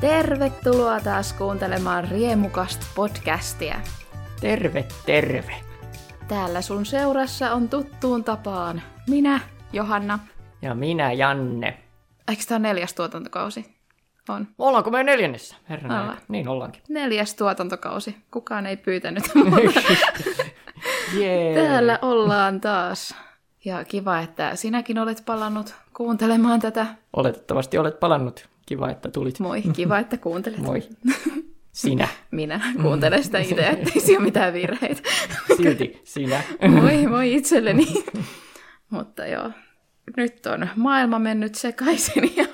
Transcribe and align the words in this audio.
Tervetuloa 0.00 1.00
taas 1.00 1.32
kuuntelemaan 1.32 2.08
Riemukast 2.08 2.80
podcastia. 2.94 3.80
Terve, 4.40 4.84
terve. 5.06 5.54
Täällä 6.28 6.62
sun 6.62 6.86
seurassa 6.86 7.52
on 7.52 7.68
tuttuun 7.68 8.24
tapaan 8.24 8.82
minä, 9.08 9.40
Johanna. 9.72 10.18
Ja 10.62 10.74
minä, 10.74 11.12
Janne. 11.12 11.78
Eikö 12.28 12.42
tämä 12.48 12.58
neljäs 12.58 12.94
tuotantokausi? 12.94 13.74
On. 14.28 14.46
Ollaanko 14.58 14.90
me 14.90 15.02
neljännessä? 15.02 15.56
Herran 15.68 15.90
Ollaan. 15.92 16.10
aika. 16.10 16.22
Niin 16.28 16.48
ollaankin. 16.48 16.82
Neljäs 16.88 17.34
tuotantokausi. 17.34 18.16
Kukaan 18.30 18.66
ei 18.66 18.76
pyytänyt. 18.76 19.24
Jee. 21.20 21.54
Täällä 21.66 21.98
ollaan 22.02 22.60
taas. 22.60 23.14
Ja 23.64 23.84
kiva, 23.84 24.20
että 24.20 24.56
sinäkin 24.56 24.98
olet 24.98 25.22
palannut 25.26 25.74
kuuntelemaan 25.96 26.60
tätä. 26.60 26.86
Oletettavasti 27.12 27.78
olet 27.78 28.00
palannut. 28.00 28.48
Kiva, 28.68 28.90
että 28.90 29.10
tulit. 29.10 29.40
Moi, 29.40 29.62
kiva, 29.76 29.98
että 29.98 30.16
kuuntelet. 30.16 30.58
Moi. 30.58 30.82
Sinä. 31.72 32.08
Minä 32.30 32.60
kuuntelen 32.82 33.24
sitä 33.24 33.38
itse, 33.38 33.68
ettei 33.68 34.00
siinä 34.00 34.18
ole 34.18 34.24
mitään 34.24 34.52
virheitä. 34.52 35.02
Silti 35.56 36.00
sinä. 36.04 36.42
Moi, 36.68 37.06
moi 37.06 37.34
itselleni. 37.34 37.86
Mutta 38.90 39.26
joo, 39.26 39.50
nyt 40.16 40.46
on 40.46 40.68
maailma 40.76 41.18
mennyt 41.18 41.54
sekaisin 41.54 42.36
ja 42.36 42.44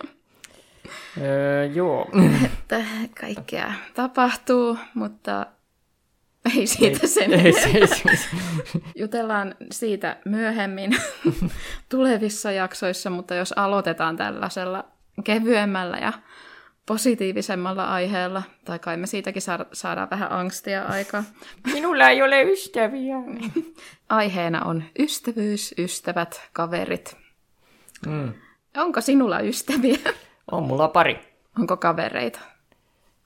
öö, 1.20 1.64
joo. 1.64 2.08
että 2.44 2.80
kaikkea 3.20 3.72
tapahtuu, 3.94 4.78
mutta 4.94 5.46
ei 6.56 6.66
siitä 6.66 7.06
sen 7.06 7.32
Ei, 7.32 7.40
enempää. 7.40 7.62
se, 7.62 7.86
se, 7.86 8.16
se. 8.16 8.28
Jutellaan 8.96 9.54
siitä 9.70 10.16
myöhemmin 10.24 10.96
tulevissa 11.88 12.52
jaksoissa, 12.52 13.10
mutta 13.10 13.34
jos 13.34 13.52
aloitetaan 13.52 14.16
tällaisella 14.16 14.93
kevyemmällä 15.24 15.96
ja 15.96 16.12
positiivisemmalla 16.86 17.84
aiheella, 17.84 18.42
tai 18.64 18.78
kai 18.78 18.96
me 18.96 19.06
siitäkin 19.06 19.42
saada, 19.42 19.66
saadaan 19.72 20.10
vähän 20.10 20.32
angstia 20.32 20.82
aikaa. 20.82 21.24
Minulla 21.72 22.08
ei 22.08 22.22
ole 22.22 22.42
ystäviä. 22.42 23.16
Aiheena 24.08 24.64
on 24.64 24.84
ystävyys, 24.98 25.74
ystävät, 25.78 26.48
kaverit. 26.52 27.16
Mm. 28.06 28.32
Onko 28.76 29.00
sinulla 29.00 29.40
ystäviä? 29.40 29.98
On 30.52 30.62
mulla 30.62 30.88
pari. 30.88 31.20
Onko 31.58 31.76
kavereita? 31.76 32.40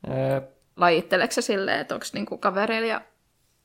Öö, 0.08 0.40
Lajitteleeko 0.76 1.32
se 1.32 1.42
silleen, 1.42 1.80
että 1.80 1.94
onko 1.94 2.06
niinku 2.12 2.38
kavereilla 2.38 2.88
ja 2.88 3.00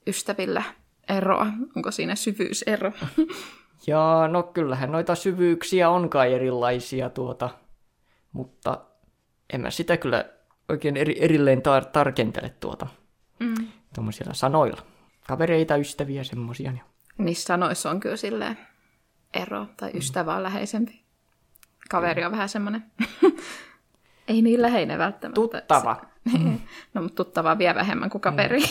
ystävillä 0.07 0.63
eroa? 1.09 1.47
Onko 1.75 1.91
siinä 1.91 2.15
syvyysero? 2.15 2.91
ja 3.87 4.29
no 4.31 4.43
kyllähän 4.43 4.91
noita 4.91 5.15
syvyyksiä 5.15 5.89
on 5.89 6.09
kai 6.09 6.33
erilaisia 6.33 7.09
tuota, 7.09 7.49
mutta 8.33 8.81
en 9.53 9.61
mä 9.61 9.71
sitä 9.71 9.97
kyllä 9.97 10.25
oikein 10.69 10.97
eri, 10.97 11.15
erilleen 11.19 11.59
tar- 11.59 11.89
tarkentele 11.91 12.49
tuota 12.49 12.87
Mm. 13.39 13.67
tuommoisilla 13.95 14.33
sanoilla. 14.33 14.81
Kavereita, 15.27 15.75
ystäviä, 15.75 16.23
semmosia. 16.23 16.71
Niin. 16.71 16.83
Niissä 17.17 17.45
sanoissa 17.45 17.89
on 17.91 17.99
kyllä 17.99 18.17
silleen 18.17 18.57
ero, 19.33 19.67
tai 19.77 19.91
ystävä 19.93 20.35
on 20.35 20.43
läheisempi. 20.43 21.03
Kaveri 21.89 22.25
on 22.25 22.31
vähän 22.31 22.49
semmoinen. 22.49 22.83
Ei 24.27 24.41
niin 24.41 24.61
läheinen 24.61 24.99
välttämättä. 24.99 25.41
Tuttava. 25.41 26.01
No, 26.93 27.01
mutta 27.01 27.23
tuttava 27.23 27.57
vie 27.57 27.75
vähemmän 27.75 28.09
kuin 28.09 28.21
kaveri. 28.21 28.61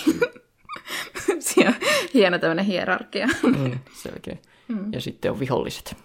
Siinä 1.38 1.70
on 1.70 1.74
hieno 2.14 2.38
tämmöinen 2.38 2.64
hierarkia. 2.64 3.26
Mm, 3.42 3.78
selkeä. 3.92 4.36
Mm. 4.68 4.92
Ja 4.92 5.00
sitten 5.00 5.30
on 5.30 5.40
viholliset, 5.40 5.96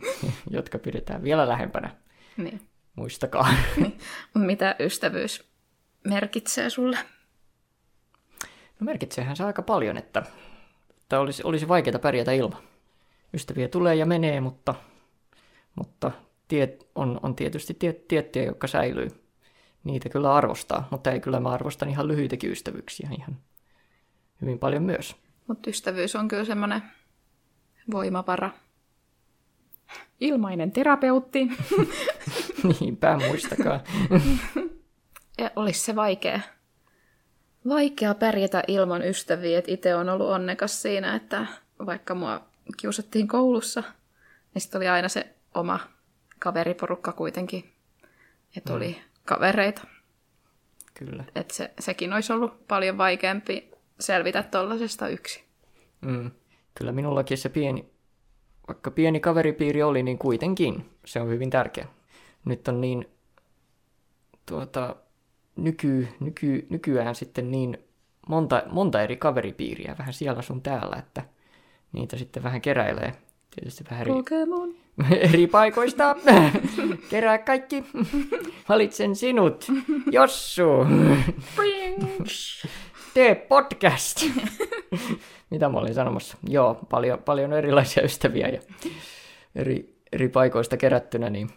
jotka 0.50 0.78
pidetään 0.78 1.22
vielä 1.22 1.48
lähempänä. 1.48 1.96
niin. 2.36 2.60
Muistakaa. 2.96 3.54
Mut 4.34 4.46
Mitä 4.46 4.76
ystävyys 4.80 5.50
merkitsee 6.04 6.70
sulle? 6.70 6.98
No 8.80 8.84
merkitseehän 8.84 9.36
se 9.36 9.44
aika 9.44 9.62
paljon, 9.62 9.96
että, 9.96 10.22
että 11.00 11.20
olisi, 11.20 11.42
olisi 11.44 11.68
vaikeaa 11.68 11.98
pärjätä 11.98 12.32
ilman. 12.32 12.62
Ystäviä 13.34 13.68
tulee 13.68 13.94
ja 13.94 14.06
menee, 14.06 14.40
mutta, 14.40 14.74
mutta 15.74 16.10
tiet, 16.48 16.88
on, 16.94 17.20
on 17.22 17.36
tietysti 17.36 17.74
tiet, 17.74 18.08
tiettyjä, 18.08 18.44
jotka 18.44 18.66
säilyy. 18.66 19.08
Niitä 19.84 20.08
kyllä 20.08 20.34
arvostaa, 20.34 20.88
mutta 20.90 21.10
ei 21.10 21.20
kyllä 21.20 21.40
mä 21.40 21.48
arvostan 21.48 21.88
ihan 21.88 22.08
lyhyitäkin 22.08 22.50
ystävyyksiä 22.50 23.08
ihan 23.18 23.36
hyvin 24.40 24.58
paljon 24.58 24.82
myös. 24.82 25.16
Mutta 25.46 25.70
ystävyys 25.70 26.16
on 26.16 26.28
kyllä 26.28 26.44
semmoinen 26.44 26.82
voimavara. 27.90 28.50
Ilmainen 30.20 30.72
terapeutti. 30.72 31.48
Niinpä, 32.80 33.18
muistakaa. 33.28 33.80
Ja 35.38 35.50
olisi 35.56 35.80
se 35.80 35.96
vaikea. 35.96 36.40
Vaikea 37.68 38.14
pärjätä 38.14 38.62
ilman 38.68 39.04
ystäviä. 39.04 39.58
Et 39.58 39.68
itse 39.68 39.94
on 39.94 40.08
ollut 40.08 40.28
onnekas 40.28 40.82
siinä, 40.82 41.14
että 41.16 41.46
vaikka 41.86 42.14
mua 42.14 42.42
kiusattiin 42.76 43.28
koulussa, 43.28 43.82
niin 44.54 44.62
sitten 44.62 44.78
oli 44.78 44.88
aina 44.88 45.08
se 45.08 45.34
oma 45.54 45.80
kaveriporukka 46.38 47.12
kuitenkin. 47.12 47.72
Että 48.56 48.74
oli 48.74 49.02
kavereita. 49.24 49.86
Kyllä. 50.94 51.24
Että 51.34 51.54
se, 51.54 51.70
sekin 51.78 52.12
olisi 52.12 52.32
ollut 52.32 52.68
paljon 52.68 52.98
vaikeampi 52.98 53.70
selvitä 54.00 54.42
tuollaisesta 54.42 55.08
yksi. 55.08 55.44
Mm. 56.00 56.30
Kyllä 56.74 56.92
minullakin 56.92 57.38
se 57.38 57.48
pieni, 57.48 57.90
vaikka 58.70 58.90
pieni 58.90 59.20
kaveripiiri 59.20 59.82
oli, 59.82 60.02
niin 60.02 60.18
kuitenkin 60.18 60.90
se 61.04 61.20
on 61.20 61.28
hyvin 61.28 61.50
tärkeä. 61.50 61.86
Nyt 62.44 62.68
on 62.68 62.80
niin 62.80 63.08
tuota, 64.46 64.96
nyky, 65.56 66.08
nyky, 66.20 66.66
nykyään 66.68 67.14
sitten 67.14 67.50
niin 67.50 67.78
monta, 68.28 68.62
monta 68.70 69.02
eri 69.02 69.16
kaveripiiriä 69.16 69.94
vähän 69.98 70.12
siellä 70.12 70.42
sun 70.42 70.62
täällä, 70.62 70.96
että 70.96 71.22
niitä 71.92 72.16
sitten 72.16 72.42
vähän 72.42 72.60
keräilee. 72.60 73.12
Tietysti 73.54 73.84
vähän 73.90 74.00
eri, 74.00 74.12
Pokemon. 74.12 74.74
eri 75.32 75.46
paikoista. 75.46 76.16
Kerää 77.10 77.38
kaikki. 77.38 77.84
Valitsen 78.68 79.16
sinut. 79.16 79.66
Jossu. 80.10 80.66
Tee 83.14 83.34
podcast. 83.34 84.22
Mitä 85.50 85.68
mä 85.68 85.78
olin 85.78 85.94
sanomassa? 85.94 86.36
Joo, 86.48 86.74
paljon, 86.90 87.18
paljon 87.18 87.52
erilaisia 87.52 88.02
ystäviä 88.02 88.48
ja 88.48 88.60
eri, 89.54 89.96
eri 90.12 90.28
paikoista 90.28 90.76
kerättynä, 90.76 91.30
niin 91.30 91.50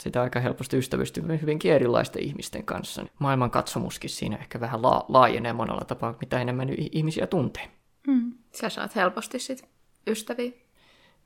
sitä 0.00 0.22
aika 0.22 0.40
helposti 0.40 0.76
ystävystyy 0.76 1.24
hyvinkin 1.40 1.72
erilaisten 1.72 2.22
ihmisten 2.22 2.64
kanssa. 2.64 3.06
Maailman 3.18 3.50
katsomuskin 3.50 4.10
siinä 4.10 4.36
ehkä 4.36 4.60
vähän 4.60 4.82
la- 4.82 5.04
laajenee 5.08 5.52
monella 5.52 5.84
tapaa, 5.84 6.14
mitä 6.20 6.40
enemmän 6.40 6.68
ihmisiä 6.92 7.26
tuntee. 7.26 7.68
Mm. 8.06 8.32
Sä 8.52 8.68
saat 8.68 8.96
helposti 8.96 9.38
sit 9.38 9.68
ystäviä. 10.06 10.52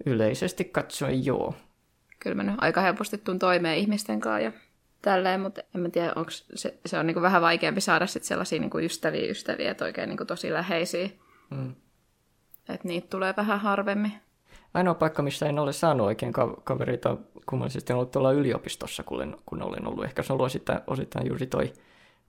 Yleisesti 0.07 0.65
katsoen 0.65 1.25
joo. 1.25 1.55
Kyllä 2.19 2.37
mä 2.37 2.43
nyt 2.43 2.55
aika 2.59 2.81
helposti 2.81 3.19
tuun 3.19 3.39
toimeen 3.39 3.79
ihmisten 3.79 4.21
kanssa 4.21 4.41
ja 4.41 4.53
tälleen, 5.03 5.41
mutta 5.41 5.61
en 5.75 5.81
mä 5.81 5.89
tiedä, 5.89 6.13
onko 6.17 6.31
se, 6.31 6.79
se 6.87 6.99
on 6.99 7.07
niinku 7.07 7.23
vähän 7.23 7.43
vaikeampi 7.43 7.81
saada 7.81 8.07
sit 8.07 8.25
sellaisia 8.25 8.61
niinku 8.61 8.79
ystäviä 8.79 9.31
ystäviä, 9.31 9.71
että 9.71 9.85
oikein 9.85 10.09
niinku 10.09 10.25
tosi 10.25 10.53
läheisiä. 10.53 11.09
Mm. 11.51 11.75
Että 12.69 12.89
niitä 12.89 13.07
tulee 13.11 13.35
vähän 13.37 13.61
harvemmin. 13.61 14.13
Ainoa 14.75 14.95
paikka, 14.95 15.23
missä 15.23 15.47
en 15.47 15.59
ole 15.59 15.73
saanut 15.73 16.07
oikein 16.07 16.33
ka- 16.33 16.57
kavereita 16.65 17.17
kummallisesti 17.47 17.93
on 17.93 17.97
ollut 17.97 18.11
tuolla 18.11 18.33
yliopistossa, 18.33 19.03
kun 19.03 19.17
olen, 19.17 19.37
kun 19.47 19.63
olen 19.63 19.87
ollut. 19.87 20.05
Ehkä 20.05 20.23
se 20.23 20.33
on 20.33 20.35
ollut 20.35 20.47
osittain, 20.47 20.81
osittain 20.87 21.27
juuri 21.27 21.47
toi, 21.47 21.73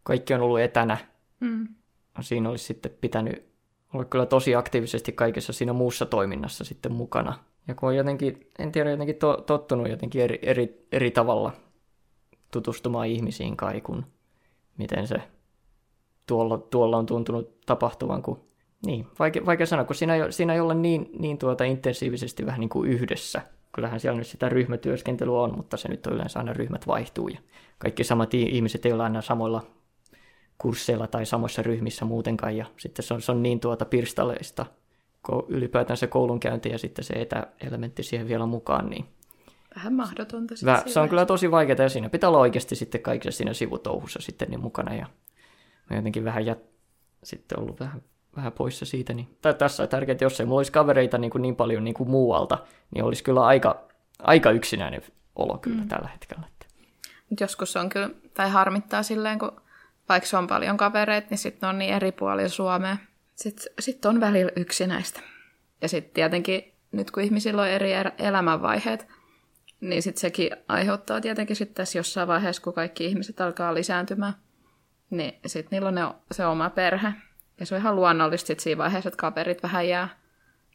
kaikki 0.03 0.33
on 0.33 0.41
ollut 0.41 0.59
etänä. 0.59 0.97
Mm. 1.39 1.67
Siinä 2.21 2.49
olisi 2.49 2.65
sitten 2.65 2.91
pitänyt 3.01 3.45
olla 3.93 4.05
kyllä 4.05 4.25
tosi 4.25 4.55
aktiivisesti 4.55 5.11
kaikessa 5.11 5.53
siinä 5.53 5.73
muussa 5.73 6.05
toiminnassa 6.05 6.63
sitten 6.63 6.91
mukana. 6.91 7.39
Ja 7.67 7.75
kun 7.75 7.89
on 7.89 7.95
jotenkin, 7.95 8.49
en 8.59 8.71
tiedä, 8.71 8.91
jotenkin 8.91 9.15
to, 9.15 9.43
tottunut 9.47 9.89
jotenkin 9.89 10.21
eri, 10.21 10.39
eri, 10.41 10.87
eri 10.91 11.11
tavalla 11.11 11.51
tutustumaan 12.53 13.07
ihmisiin 13.07 13.57
kai, 13.57 13.81
kun 13.81 14.05
miten 14.77 15.07
se 15.07 15.21
tuolla, 16.27 16.57
tuolla 16.57 16.97
on 16.97 17.05
tuntunut 17.05 17.61
tapahtuvan, 17.65 18.21
kun 18.21 18.39
niin, 18.85 19.07
vaikea, 19.19 19.45
vaikea 19.45 19.65
sanoa, 19.65 19.85
kun 19.85 19.95
siinä 19.95 20.31
siinä 20.31 20.53
ei 20.53 20.59
ole 20.59 20.75
niin, 20.75 21.09
niin 21.19 21.37
tuota 21.37 21.63
intensiivisesti 21.63 22.45
vähän 22.45 22.59
niin 22.59 22.69
kuin 22.69 22.89
yhdessä. 22.89 23.41
Kyllähän 23.71 23.99
siellä 23.99 24.17
nyt 24.17 24.27
sitä 24.27 24.49
ryhmätyöskentelyä 24.49 25.41
on, 25.41 25.55
mutta 25.57 25.77
se 25.77 25.89
nyt 25.89 26.07
on 26.07 26.13
yleensä 26.13 26.39
aina 26.39 26.53
ryhmät 26.53 26.87
vaihtuu 26.87 27.27
ja 27.27 27.39
kaikki 27.77 28.03
samat 28.03 28.33
ihmiset 28.33 28.85
ei 28.85 28.93
ole 28.93 29.03
aina 29.03 29.21
samoilla 29.21 29.63
kursseilla 30.57 31.07
tai 31.07 31.25
samoissa 31.25 31.61
ryhmissä 31.61 32.05
muutenkaan 32.05 32.57
ja 32.57 32.65
sitten 32.77 33.03
se 33.05 33.13
on, 33.13 33.21
se 33.21 33.31
on 33.31 33.43
niin 33.43 33.59
tuota 33.59 33.85
pirstaleista 33.85 34.65
ko- 35.31 35.45
ylipäätään 35.47 35.97
se 35.97 36.07
koulunkäynti 36.07 36.69
ja 36.69 36.77
sitten 36.77 37.05
se 37.05 37.13
etäelementti 37.13 38.03
siihen 38.03 38.27
vielä 38.27 38.45
mukaan, 38.45 38.89
niin 38.89 39.05
Vähän 39.75 39.93
mahdotonta 39.93 40.55
sit 40.55 40.65
Vä, 40.65 40.83
se 40.85 40.99
on 40.99 41.09
kyllä 41.09 41.25
tosi 41.25 41.51
vaikeaa 41.51 41.81
ja 41.81 41.89
siinä 41.89 42.09
pitää 42.09 42.29
olla 42.29 42.39
oikeasti 42.39 42.75
sitten 42.75 43.01
kaikessa 43.01 43.37
siinä 43.37 43.53
sivutouhussa 43.53 44.21
sitten 44.21 44.49
niin 44.49 44.59
mukana 44.59 44.93
ja 44.95 45.05
mä 45.89 45.95
jotenkin 45.95 46.25
vähän 46.25 46.45
jät, 46.45 46.59
sitten 47.23 47.59
ollut 47.59 47.79
vähän, 47.79 48.01
vähän 48.35 48.51
poissa 48.51 48.85
siitä. 48.85 49.13
Niin, 49.13 49.37
tai 49.41 49.53
tässä 49.53 49.83
on 49.83 49.89
tärkeää, 49.89 50.13
että 50.13 50.25
jos 50.25 50.39
ei 50.39 50.45
mulla 50.45 50.59
olisi 50.59 50.71
kavereita 50.71 51.17
niin, 51.17 51.31
kuin 51.31 51.41
niin 51.41 51.55
paljon 51.55 51.83
niin 51.83 51.93
kuin 51.93 52.09
muualta, 52.09 52.57
niin 52.95 53.03
olisi 53.03 53.23
kyllä 53.23 53.45
aika, 53.45 53.83
aika 54.19 54.51
yksinäinen 54.51 55.01
olo 55.35 55.57
kyllä 55.57 55.81
mm. 55.81 55.87
tällä 55.87 56.07
hetkellä. 56.07 56.43
Mut 57.33 57.39
joskus 57.39 57.75
on 57.75 57.89
kyllä, 57.89 58.09
tai 58.33 58.49
harmittaa 58.49 59.03
silleen, 59.03 59.39
kun 59.39 59.61
vaikka 60.09 60.29
se 60.29 60.37
on 60.37 60.47
paljon 60.47 60.77
kavereita, 60.77 61.27
niin 61.29 61.37
sitten 61.37 61.69
on 61.69 61.79
niin 61.79 61.93
eri 61.93 62.11
puolilla 62.11 62.49
Suomea. 62.49 62.97
Sitten 63.35 63.73
sit 63.79 64.05
on 64.05 64.19
välillä 64.19 64.51
yksinäistä. 64.55 65.21
Ja 65.81 65.89
sitten 65.89 66.13
tietenkin 66.13 66.73
nyt 66.91 67.11
kun 67.11 67.23
ihmisillä 67.23 67.61
on 67.61 67.67
eri 67.67 67.91
er- 68.03 68.13
elämänvaiheet, 68.17 69.07
niin 69.83 70.03
sitten 70.03 70.21
sekin 70.21 70.51
aiheuttaa 70.67 71.21
tietenkin 71.21 71.55
sitten 71.55 71.75
tässä 71.75 71.99
jossain 71.99 72.27
vaiheessa, 72.27 72.61
kun 72.61 72.73
kaikki 72.73 73.05
ihmiset 73.05 73.41
alkaa 73.41 73.73
lisääntymään, 73.73 74.33
niin 75.09 75.39
sitten 75.45 75.69
niillä 75.71 75.87
on 75.87 75.95
ne, 75.95 76.01
se 76.31 76.45
oma 76.45 76.69
perhe. 76.69 77.13
Ja 77.59 77.65
se 77.65 77.75
on 77.75 77.81
ihan 77.81 77.95
luonnollista 77.95 78.47
sit 78.47 78.59
siinä 78.59 78.77
vaiheessa, 78.77 79.07
että 79.07 79.17
kaverit 79.17 79.63
vähän 79.63 79.87
jää, 79.87 80.09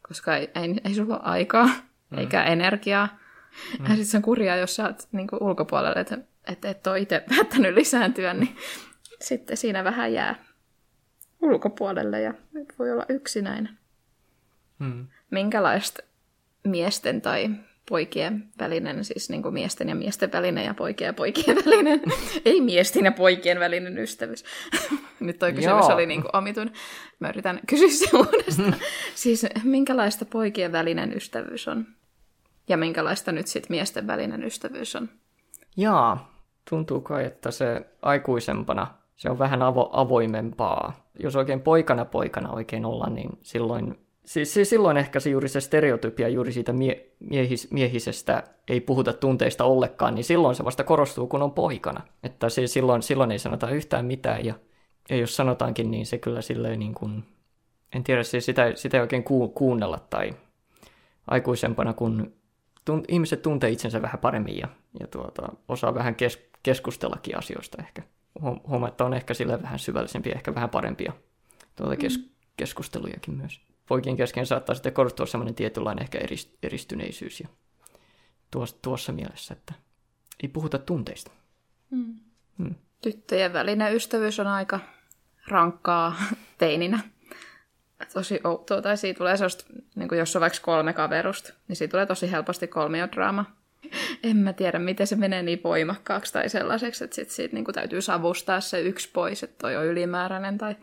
koska 0.08 0.37
ei, 0.37 0.50
ei, 0.55 0.75
ei 0.84 0.94
sulla 0.94 1.14
ole 1.14 1.25
aikaa 1.25 1.66
mm. 2.10 2.19
eikä 2.19 2.44
energiaa. 2.44 3.19
Mm. 3.78 3.84
Ja 3.84 3.88
sitten 3.88 4.06
se 4.06 4.16
on 4.16 4.22
kurjaa, 4.22 4.56
jos 4.56 4.76
sä 4.76 4.87
oot 4.87 5.08
niin 5.12 5.28
ulkopuolelle, 5.40 6.00
että 6.00 6.19
et, 6.46 6.64
et 6.64 6.87
ole 6.87 6.99
itse 6.99 7.25
päättänyt 7.37 7.75
lisääntyä, 7.75 8.34
niin 8.34 8.56
sitten 9.20 9.56
siinä 9.56 9.84
vähän 9.84 10.12
jää 10.12 10.44
ulkopuolelle 11.40 12.20
ja 12.20 12.34
voi 12.78 12.93
olla 12.93 13.04
yksinäinen. 13.08 13.78
Mm. 14.78 15.06
Minkälaista 15.31 16.02
miesten 16.64 17.20
tai 17.20 17.50
poikien 17.88 18.49
välinen, 18.58 19.05
siis 19.05 19.31
niin 19.31 19.43
kuin 19.43 19.55
miesten 19.55 19.88
ja 19.88 19.94
miesten 19.94 20.32
välinen 20.32 20.64
ja 20.64 20.75
poikien 20.75 21.08
ja 21.08 21.12
poikien 21.12 21.56
välinen, 21.67 22.02
ei 22.44 22.61
miesten 22.61 23.05
ja 23.05 23.12
poikien 23.12 23.61
välinen 23.61 23.99
ystävyys. 23.99 24.44
Nyt 25.20 25.38
toi 25.38 25.52
kysymys 25.52 25.87
Joo. 25.88 25.94
oli 25.94 26.06
niin 26.06 26.23
kuin 26.23 26.37
omitun. 26.37 26.70
Mä 27.20 27.29
yritän 27.29 27.61
kysyä 27.67 27.88
se 27.88 28.17
uudestaan. 28.17 28.76
siis 29.14 29.46
minkälaista 29.64 30.25
poikien 30.25 30.73
välinen 30.73 31.17
ystävyys 31.17 31.69
on? 31.69 31.87
Ja 32.69 32.76
minkälaista 32.76 33.32
nyt 33.32 33.46
sitten 33.46 33.75
miesten 33.75 34.06
välinen 34.06 34.44
ystävyys 34.44 34.96
on? 34.96 35.08
Jaa, 35.76 36.35
tuntuu 36.70 37.00
kai, 37.00 37.25
että 37.25 37.50
se 37.50 37.87
aikuisempana 38.02 38.99
se 39.19 39.31
on 39.31 39.38
vähän 39.38 39.61
avo- 39.61 39.90
avoimempaa. 39.93 40.93
Jos 41.19 41.37
oikein 41.37 41.61
poikana 41.61 42.05
poikana 42.05 42.50
oikein 42.50 42.85
olla, 42.85 43.06
niin 43.11 43.31
silloin 43.43 43.99
Siis, 44.28 44.54
siis 44.54 44.70
silloin 44.70 44.96
ehkä 44.96 45.20
se 45.20 45.30
juuri 45.30 45.48
se 45.48 45.60
stereotypia 45.60 46.28
juuri 46.28 46.52
siitä 46.52 46.72
mie- 46.72 47.06
miehis- 47.20 47.69
miehisestä 47.70 48.42
ei 48.69 48.80
puhuta 48.80 49.12
tunteista 49.12 49.64
ollenkaan, 49.64 50.14
niin 50.14 50.25
silloin 50.25 50.54
se 50.54 50.64
vasta 50.64 50.84
korostuu, 50.84 51.26
kun 51.26 51.42
on 51.42 51.52
poikana. 51.52 52.00
Että 52.22 52.48
siis 52.48 52.72
silloin, 52.72 53.02
silloin 53.02 53.30
ei 53.30 53.38
sanota 53.38 53.70
yhtään 53.70 54.04
mitään, 54.04 54.44
ja, 54.44 54.54
ja 55.10 55.16
jos 55.16 55.36
sanotaankin, 55.36 55.90
niin 55.90 56.06
se 56.06 56.19
kyllä 56.19 56.42
silleen 56.42 56.78
niin 56.78 56.94
kuin, 56.94 57.25
en 57.94 58.04
tiedä, 58.04 58.22
siis 58.22 58.44
sitä, 58.46 58.72
sitä 58.75 58.96
ei 58.96 59.00
oikein 59.00 59.25
ku- 59.25 59.48
kuunnella 59.48 59.98
tai 60.10 60.30
aikuisempana, 61.26 61.92
kun 61.92 62.32
tunt, 62.84 63.04
ihmiset 63.08 63.42
tuntee 63.42 63.70
itsensä 63.70 64.02
vähän 64.02 64.19
paremmin 64.19 64.58
ja, 64.58 64.69
ja 65.00 65.06
tuota, 65.06 65.48
osaa 65.69 65.94
vähän 65.94 66.14
kes- 66.14 66.48
keskustellakin 66.62 67.38
asioista 67.38 67.82
ehkä. 67.82 68.02
Huomaa, 68.69 68.88
että 68.88 69.04
on 69.04 69.14
ehkä 69.14 69.34
sille 69.34 69.62
vähän 69.62 69.78
syvällisempiä, 69.78 70.34
ehkä 70.34 70.54
vähän 70.54 70.70
parempia 70.70 71.12
tuota 71.76 71.96
kes- 71.96 72.19
mm. 72.19 72.25
keskustelujakin 72.56 73.34
myös 73.34 73.67
poikien 73.88 74.17
kesken 74.17 74.46
saattaa 74.46 74.75
sitten 74.75 74.93
korostua 74.93 75.26
semmoinen 75.26 75.55
tietynlainen 75.55 76.02
ehkä 76.02 76.19
eristyneisyys 76.62 77.40
ja 77.40 77.49
tuossa, 78.50 78.76
tuossa 78.82 79.12
mielessä, 79.12 79.55
että 79.55 79.75
ei 80.43 80.49
puhuta 80.49 80.79
tunteista. 80.79 81.31
Mm. 81.90 82.14
Mm. 82.58 82.75
Tyttöjen 83.02 83.52
välinen 83.52 83.94
ystävyys 83.94 84.40
on 84.40 84.46
aika 84.46 84.81
rankkaa 85.49 86.17
teininä. 86.58 87.00
Tosi 88.12 88.40
outoa, 88.44 88.82
tai 88.82 88.96
siitä 88.96 89.19
tulee 89.19 89.37
sellaista, 89.37 89.64
niin 89.94 90.08
kuin 90.08 90.19
jos 90.19 90.37
on 90.37 90.40
vaikka 90.40 90.58
kolme 90.62 90.93
kaverusta, 90.93 91.52
niin 91.69 91.76
siitä 91.76 91.90
tulee 91.90 92.06
tosi 92.06 92.31
helposti 92.31 92.67
kolmiodraama. 92.67 93.44
En 94.23 94.37
mä 94.37 94.52
tiedä, 94.52 94.79
miten 94.79 95.06
se 95.06 95.17
menee 95.17 95.43
niin 95.43 95.61
voimakkaaksi 95.64 96.32
tai 96.32 96.49
sellaiseksi, 96.49 97.05
että 97.05 97.14
sit 97.14 97.31
siitä 97.31 97.55
niin 97.55 97.64
kuin 97.64 97.75
täytyy 97.75 98.00
savustaa 98.00 98.61
se 98.61 98.81
yksi 98.81 99.11
pois, 99.12 99.43
että 99.43 99.56
toi 99.58 99.76
on 99.76 99.85
ylimääräinen 99.85 100.58
tai 100.58 100.76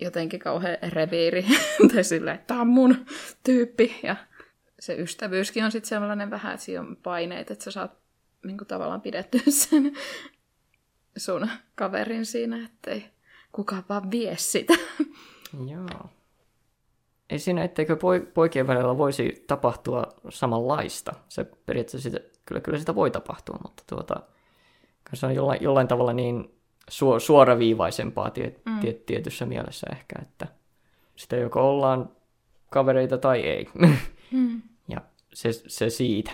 jotenkin 0.00 0.40
kauhean 0.40 0.78
reviiri, 0.88 1.46
tai 1.94 2.04
silleen, 2.04 2.34
että 2.34 2.46
tämä 2.46 2.60
on 2.60 2.66
mun 2.66 3.06
tyyppi, 3.42 4.00
ja 4.02 4.16
se 4.80 4.94
ystävyyskin 4.94 5.64
on 5.64 5.72
sitten 5.72 5.88
sellainen 5.88 6.30
vähän, 6.30 6.54
että 6.54 6.64
siinä 6.64 6.80
on 6.80 6.96
paineet, 6.96 7.50
että 7.50 7.64
sä 7.64 7.70
saat 7.70 7.92
niin 8.44 8.58
kuin, 8.58 8.68
tavallaan 8.68 9.00
pidettyä 9.00 9.40
sen 9.68 9.92
sun 11.16 11.48
kaverin 11.74 12.26
siinä, 12.26 12.64
ettei 12.64 13.04
kukaan 13.52 13.84
vaan 13.88 14.10
vie 14.10 14.36
sitä. 14.36 14.74
Joo. 15.66 16.10
Ei 17.30 17.38
siinä, 17.38 17.64
etteikö 17.64 17.96
poikien 18.34 18.66
välillä 18.66 18.98
voisi 18.98 19.44
tapahtua 19.46 20.04
samanlaista. 20.28 21.12
Se 21.28 21.44
periaatteessa 21.44 22.10
sitä, 22.10 22.20
kyllä, 22.46 22.60
kyllä 22.60 22.78
sitä 22.78 22.94
voi 22.94 23.10
tapahtua, 23.10 23.58
mutta 23.62 23.82
tuota, 23.86 24.20
se 25.14 25.26
on 25.26 25.34
jollain, 25.34 25.62
jollain 25.62 25.88
tavalla 25.88 26.12
niin 26.12 26.55
su- 26.90 27.20
suoraviivaisempaa 27.20 28.28
tiet- 28.30 28.60
mm. 28.64 28.80
tiet- 28.80 29.04
tietyssä 29.06 29.46
mielessä 29.46 29.86
ehkä, 29.92 30.14
että 30.22 30.46
sitä 31.16 31.36
joko 31.36 31.70
ollaan 31.70 32.10
kavereita 32.70 33.18
tai 33.18 33.40
ei. 33.40 33.68
Mm. 34.30 34.62
ja 34.88 35.00
se, 35.34 35.52
se 35.52 35.90
siitä. 35.90 36.30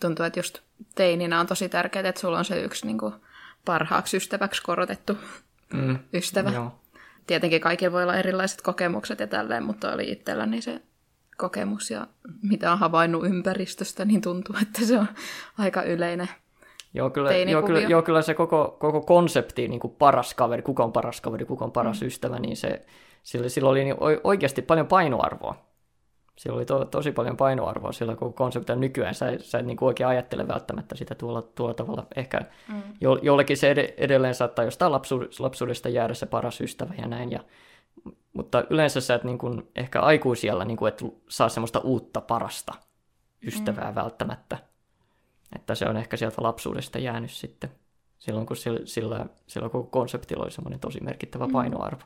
Tuntuu, 0.00 0.24
että 0.26 0.38
just 0.38 0.58
teininä 0.94 1.40
on 1.40 1.46
tosi 1.46 1.68
tärkeää, 1.68 2.08
että 2.08 2.20
sulla 2.20 2.38
on 2.38 2.44
se 2.44 2.60
yksi 2.62 2.86
niin 2.86 2.98
kuin, 2.98 3.14
parhaaksi 3.64 4.16
ystäväksi 4.16 4.62
korotettu 4.62 5.18
mm. 5.72 5.98
ystävä. 6.14 6.50
Joo. 6.50 6.80
Tietenkin 7.26 7.60
kaikilla 7.60 7.92
voi 7.92 8.02
olla 8.02 8.16
erilaiset 8.16 8.62
kokemukset 8.62 9.20
ja 9.20 9.26
tälleen, 9.26 9.62
mutta 9.64 9.92
oli 9.92 10.12
itselläni 10.12 10.62
se 10.62 10.82
kokemus 11.36 11.90
ja 11.90 12.06
mitä 12.42 12.72
on 12.72 12.78
havainnut 12.78 13.26
ympäristöstä, 13.26 14.04
niin 14.04 14.20
tuntuu, 14.20 14.56
että 14.62 14.86
se 14.86 14.98
on 14.98 15.08
aika 15.58 15.82
yleinen 15.82 16.28
Joo, 16.94 17.10
kyllä, 17.10 17.32
joo, 17.32 17.62
kyllä, 17.62 17.80
joo, 17.80 18.02
kyllä 18.02 18.22
se 18.22 18.34
koko, 18.34 18.76
koko 18.78 19.00
konsepti, 19.00 19.68
niin 19.68 19.80
kuin 19.80 19.94
paras 19.98 20.34
kaveri, 20.34 20.62
kuka 20.62 20.84
on 20.84 20.92
paras 20.92 21.20
kaveri, 21.20 21.44
kuka 21.44 21.64
on 21.64 21.72
paras 21.72 22.00
mm. 22.00 22.06
ystävä, 22.06 22.38
niin 22.38 22.56
se, 22.56 22.86
sillä, 23.22 23.48
sillä 23.48 23.70
oli 23.70 23.84
niin 23.84 23.96
oikeasti 24.24 24.62
paljon 24.62 24.86
painoarvoa. 24.86 25.54
Sillä 26.38 26.56
oli 26.56 26.64
to, 26.64 26.84
tosi 26.84 27.12
paljon 27.12 27.36
painoarvoa 27.36 27.92
sillä 27.92 28.16
koko 28.16 28.32
konseptilla. 28.32 28.80
Nykyään 28.80 29.14
sä, 29.14 29.26
sä 29.38 29.58
et 29.58 29.66
niin 29.66 29.76
kuin 29.76 29.86
oikein 29.86 30.08
ajattele 30.08 30.48
välttämättä 30.48 30.96
sitä 30.96 31.14
tuolla, 31.14 31.42
tuolla 31.42 31.74
tavalla. 31.74 32.06
Ehkä 32.16 32.40
mm. 32.68 32.82
jo, 33.00 33.18
jollekin 33.22 33.56
se 33.56 33.70
ed- 33.70 33.94
edelleen 33.96 34.34
saattaa 34.34 34.64
jostain 34.64 34.92
lapsu, 34.92 35.20
lapsuudesta 35.38 35.88
jäädä 35.88 36.14
se 36.14 36.26
paras 36.26 36.60
ystävä 36.60 36.94
ja 36.98 37.06
näin. 37.06 37.30
Ja, 37.30 37.40
mutta 38.32 38.64
yleensä 38.70 39.00
sä 39.00 39.14
et 39.14 39.24
niin 39.24 39.38
kuin, 39.38 39.70
ehkä 39.76 40.00
aikuisiellä 40.00 40.64
niin 40.64 40.76
kuin, 40.76 40.88
et 40.88 41.02
saa 41.28 41.48
semmoista 41.48 41.78
uutta 41.78 42.20
parasta 42.20 42.72
ystävää 43.46 43.90
mm. 43.90 43.94
välttämättä. 43.94 44.58
Että 45.56 45.74
se 45.74 45.88
on 45.88 45.96
ehkä 45.96 46.16
sieltä 46.16 46.42
lapsuudesta 46.42 46.98
jäänyt 46.98 47.30
sitten, 47.30 47.70
silloin 48.18 48.46
kun 48.46 48.56
sillä, 48.56 48.80
sillä, 48.84 49.26
sillä 49.46 49.68
koko 49.68 49.88
konseptilla 49.90 50.42
oli 50.42 50.50
semmoinen 50.50 50.80
tosi 50.80 51.00
merkittävä 51.00 51.46
mm. 51.46 51.52
painoarvo. 51.52 52.02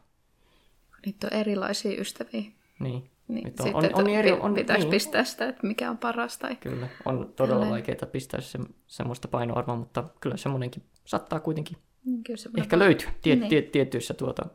Niitä 1.06 1.26
on 1.26 1.32
erilaisia 1.32 2.00
ystäviä. 2.00 2.42
Niin. 2.80 3.10
Niin, 3.28 3.44
Nyt 3.44 3.60
on, 3.60 3.74
on, 3.74 3.90
on 3.94 4.08
eri, 4.08 4.32
on, 4.32 4.54
pitäisi 4.54 4.82
niin. 4.82 4.90
pistää 4.90 5.24
sitä, 5.24 5.48
että 5.48 5.66
mikä 5.66 5.90
on 5.90 5.98
paras. 5.98 6.38
Tai... 6.38 6.56
Kyllä, 6.56 6.88
on 7.04 7.32
todella 7.36 7.70
vaikeaa 7.70 8.06
pistää 8.12 8.40
se, 8.40 8.58
semmoista 8.86 9.28
painoarvoa, 9.28 9.76
mutta 9.76 10.04
kyllä 10.20 10.36
semmoinenkin 10.36 10.82
saattaa 11.04 11.40
kuitenkin 11.40 11.76
mm, 12.04 12.22
kyllä 12.24 12.38
ehkä 12.58 12.78
löytyä 12.78 13.10
tie, 13.22 13.36
niin. 13.36 13.48
tie, 13.48 13.62
tietyissä 13.62 14.14
tuota, 14.14 14.46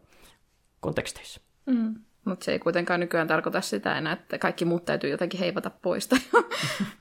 konteksteissa. 0.80 1.42
Mm. 1.66 1.96
Mutta 2.26 2.46
se 2.46 2.52
ei 2.52 2.60
kuitenkaan 2.60 3.00
nykyään 3.00 3.28
tarkoita 3.28 3.62
sitä 3.62 3.98
enää, 3.98 4.14
että 4.14 4.38
kaikki 4.38 4.66
muut 4.66 4.86
täytyy 4.86 5.10
jotenkin 5.10 5.40
heivata 5.40 5.70
pois 5.70 6.08
tai 6.08 6.20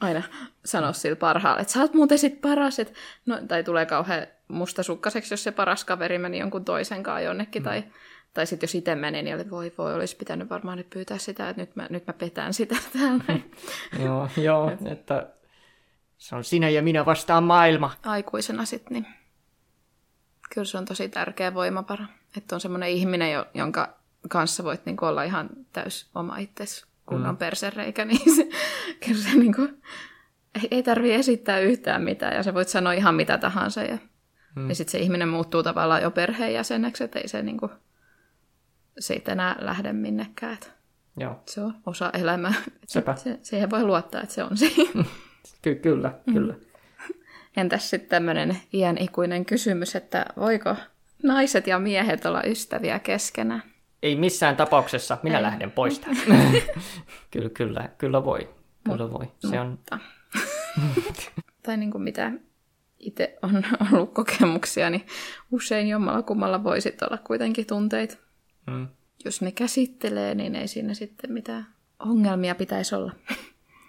aina 0.00 0.22
sanoa 0.64 0.92
sillä 0.92 1.16
parhaalle, 1.16 1.60
että 1.60 1.72
sä 1.72 1.80
oot 1.80 1.94
muuten 1.94 2.18
sit 2.18 2.40
paras, 2.40 2.78
et... 2.78 2.94
no, 3.26 3.40
tai 3.48 3.64
tulee 3.64 3.86
kauhean 3.86 4.26
mustasukkaseksi, 4.48 5.32
jos 5.32 5.42
se 5.42 5.52
paras 5.52 5.84
kaveri 5.84 6.18
meni 6.18 6.38
jonkun 6.38 6.64
toisen 6.64 7.02
kanssa 7.02 7.20
jonnekin, 7.20 7.62
mm. 7.62 7.64
tai, 7.64 7.84
tai 8.34 8.46
sitten 8.46 8.66
jos 8.66 8.74
itse 8.74 8.94
meni, 8.94 9.22
niin 9.22 9.36
oli, 9.36 9.50
voi 9.50 9.72
voi, 9.78 9.94
olisi 9.94 10.16
pitänyt 10.16 10.50
varmaan 10.50 10.78
nyt 10.78 10.90
pyytää 10.90 11.18
sitä, 11.18 11.48
että 11.48 11.62
nyt 11.62 11.76
mä, 11.76 11.86
nyt 11.90 12.06
mä 12.06 12.12
petän 12.12 12.54
sitä 12.54 12.76
täällä. 12.98 13.40
joo, 14.04 14.28
joo, 14.36 14.72
että 14.90 15.26
se 16.18 16.36
on 16.36 16.44
sinä 16.44 16.68
ja 16.68 16.82
minä 16.82 17.06
vastaan 17.06 17.44
maailma. 17.44 17.90
Aikuisena 18.04 18.64
sitten, 18.64 18.92
niin 18.92 19.06
kyllä 20.54 20.64
se 20.64 20.78
on 20.78 20.84
tosi 20.84 21.08
tärkeä 21.08 21.54
voimapara, 21.54 22.04
että 22.36 22.54
on 22.54 22.60
semmoinen 22.60 22.88
ihminen, 22.88 23.30
jonka 23.54 23.99
kanssa 24.28 24.64
voit 24.64 24.86
niin 24.86 24.96
kuin 24.96 25.08
olla 25.08 25.22
ihan 25.22 25.48
täys 25.72 26.10
oma 26.14 26.36
itsesi 26.36 26.84
kunnon 27.06 27.34
mm. 27.34 27.38
persereikä, 27.38 28.04
niin 28.06 28.36
se, 28.36 28.48
kyllä 29.06 29.22
se 29.22 29.34
niin 29.34 29.54
kuin, 29.54 29.82
ei, 30.54 30.68
ei 30.70 30.82
tarvitse 30.82 31.14
esittää 31.14 31.58
yhtään 31.58 32.02
mitään 32.02 32.36
ja 32.36 32.42
sä 32.42 32.54
voit 32.54 32.68
sanoa 32.68 32.92
ihan 32.92 33.14
mitä 33.14 33.38
tahansa 33.38 33.82
ja, 33.82 33.98
mm. 34.56 34.68
ja 34.68 34.74
sitten 34.74 34.92
se 34.92 34.98
ihminen 34.98 35.28
muuttuu 35.28 35.62
tavallaan 35.62 36.02
jo 36.02 36.10
perheenjäseneksi, 36.10 37.04
että 37.04 37.18
ei 37.18 37.28
se 37.28 37.42
niin 37.42 37.58
kuin, 37.58 37.72
siitä 38.98 39.32
enää 39.32 39.56
lähde 39.60 39.92
minnekään. 39.92 40.52
Että 40.52 40.66
Joo. 41.16 41.42
Se 41.46 41.60
on 41.60 41.74
osa 41.86 42.10
elämää. 42.14 42.54
Sepä. 42.86 43.16
Se, 43.16 43.38
siihen 43.42 43.70
voi 43.70 43.84
luottaa, 43.84 44.22
että 44.22 44.34
se 44.34 44.44
on 44.44 44.56
siinä. 44.56 45.04
Ky- 45.62 45.74
kyllä, 45.74 46.12
mm. 46.26 46.32
kyllä. 46.32 46.54
Entäs 47.56 47.90
sitten 47.90 48.10
tämmöinen 48.10 48.58
iän 48.72 48.98
ikuinen 48.98 49.44
kysymys, 49.44 49.96
että 49.96 50.26
voiko 50.36 50.76
naiset 51.22 51.66
ja 51.66 51.78
miehet 51.78 52.26
olla 52.26 52.42
ystäviä 52.42 52.98
keskenään? 52.98 53.62
Ei 54.02 54.16
missään 54.16 54.56
tapauksessa, 54.56 55.18
minä 55.22 55.36
ei. 55.36 55.42
lähden 55.42 55.70
pois 55.70 56.00
kyllä, 57.30 57.48
kyllä, 57.54 57.88
kyllä 57.98 58.24
voi. 58.24 58.54
Kyllä 58.84 59.04
Mut, 59.04 59.12
voi. 59.12 59.32
Se 59.50 59.60
on... 59.60 59.78
tai 61.66 61.76
niin 61.76 61.90
kuin 61.90 62.02
mitä 62.02 62.32
itse 62.98 63.38
on 63.42 63.64
ollut 63.92 64.14
kokemuksia, 64.14 64.90
niin 64.90 65.06
usein 65.50 65.88
jommalla 65.88 66.22
kummalla 66.22 66.64
voi 66.64 66.80
sitten 66.80 67.08
olla 67.10 67.22
kuitenkin 67.26 67.66
tunteita. 67.66 68.16
Mm. 68.66 68.88
Jos 69.24 69.42
ne 69.42 69.52
käsittelee, 69.52 70.34
niin 70.34 70.54
ei 70.54 70.68
siinä 70.68 70.94
sitten 70.94 71.32
mitään 71.32 71.66
ongelmia 71.98 72.54
pitäisi 72.54 72.94
olla. 72.94 73.12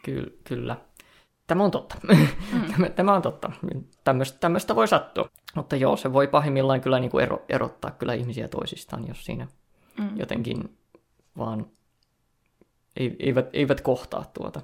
Ky- 0.04 0.40
kyllä. 0.44 0.78
Tämä 1.48 1.64
on 1.64 1.72
totta. 1.72 1.96
Mm. 2.04 2.94
Tämä 2.96 3.14
on 3.14 3.22
totta. 3.22 3.52
Tämmöistä, 4.04 4.40
tämmöistä 4.40 4.76
voi 4.76 4.88
sattua. 4.88 5.30
Mutta 5.56 5.76
joo, 5.76 5.98
se 5.98 6.14
voi 6.14 6.28
pahimmillaan 6.28 6.82
kyllä 6.82 7.00
niin 7.00 7.12
kuin 7.12 7.24
ero, 7.24 7.46
erottaa 7.50 7.92
kyllä 7.92 8.14
ihmisiä 8.14 8.48
toisistaan, 8.48 9.08
jos 9.08 9.26
siinä 9.26 9.48
mm. 10.02 10.18
jotenkin 10.18 10.78
vaan 11.38 11.68
eivät, 12.96 13.50
eivät 13.54 13.82
kohtaa 13.82 14.26
tuota, 14.34 14.62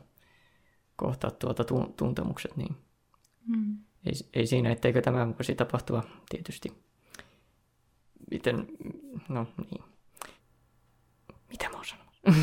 kohtaa 0.96 1.32
tuota 1.32 1.64
tuntemukset, 1.98 2.58
niin 2.58 2.76
mm. 3.48 3.78
ei, 4.06 4.14
ei 4.34 4.48
siinä, 4.48 4.72
etteikö 4.72 5.02
tämä 5.02 5.28
voisi 5.28 5.56
tapahtua 5.56 6.04
tietysti. 6.30 6.74
Miten, 8.32 8.68
no 9.30 9.48
niin. 9.58 9.84
Mitä 11.50 11.70
mä 11.70 11.78
oon 11.78 11.86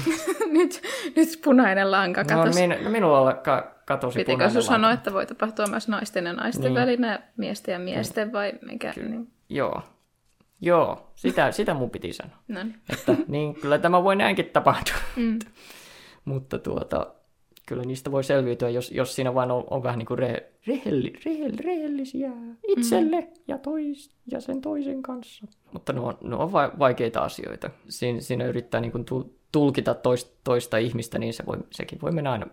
nyt, 0.59 0.83
nyt 1.17 1.41
punainen 1.45 1.91
lanka 1.91 2.25
katosi. 2.25 2.67
No, 2.67 2.77
min, 2.77 2.93
minulla 2.93 3.35
ka, 3.35 3.75
katosi 3.85 4.19
Pitikö 4.19 4.33
punainen 4.33 4.55
lanka. 4.55 4.73
sanoa, 4.73 4.93
että 4.93 5.13
voi 5.13 5.27
tapahtua 5.27 5.67
myös 5.67 5.89
naisten 5.89 6.27
ja 6.27 6.33
naisten 6.33 6.65
niin. 6.65 6.75
välillä, 6.75 7.23
miesten 7.37 7.73
ja 7.73 7.79
miesten 7.79 8.33
vai 8.33 8.53
mikä? 8.63 8.93
Ky- 8.93 9.09
niin. 9.09 9.33
Joo. 9.49 9.83
Joo, 10.65 11.11
sitä, 11.15 11.53
sitä 11.53 11.75
mun 11.75 11.91
piti 11.91 12.13
sanoa. 12.13 12.37
Että 12.93 13.17
niin, 13.29 13.55
kyllä 13.55 13.79
tämä 13.79 14.05
voi 14.05 14.17
näinkin 14.17 14.47
tapahtua. 14.47 14.97
Mm. 15.17 15.39
Mutta 16.25 16.59
tuota, 16.59 17.15
kyllä 17.67 17.83
niistä 17.83 18.13
voi 18.13 18.25
selviytyä, 18.25 18.71
jos, 18.71 18.91
jos 18.91 19.15
siinä 19.15 19.35
vain 19.35 19.51
on, 19.51 19.65
on 19.71 19.83
vähän 19.83 19.99
niin 19.99 20.07
kuin 20.07 20.19
re, 20.19 20.53
rehelli, 20.67 21.13
rehell, 21.25 21.57
rehellisiä 21.65 22.31
itselle 22.69 23.21
mm. 23.21 23.27
ja, 23.49 23.59
tois, 23.59 24.11
ja 24.33 24.41
sen 24.41 24.61
toisen 24.61 25.03
kanssa. 25.03 25.47
Mutta 25.73 25.93
ne 25.93 26.01
on, 26.01 26.19
ne 26.21 26.37
on 26.37 26.53
vaikeita 26.53 27.21
asioita. 27.21 27.71
Siin, 27.89 28.23
siinä 28.23 28.45
yrittää 28.45 28.81
niin 28.81 28.93
kuin 28.93 29.05
tulkita 29.53 29.95
toista, 29.95 30.37
toista 30.45 30.79
ihmistä, 30.79 31.19
niin 31.19 31.35
se 31.35 31.47
voi, 31.47 31.57
sekin 31.71 32.01
voi 32.03 32.13
mennä 32.13 32.33
aina 32.33 32.47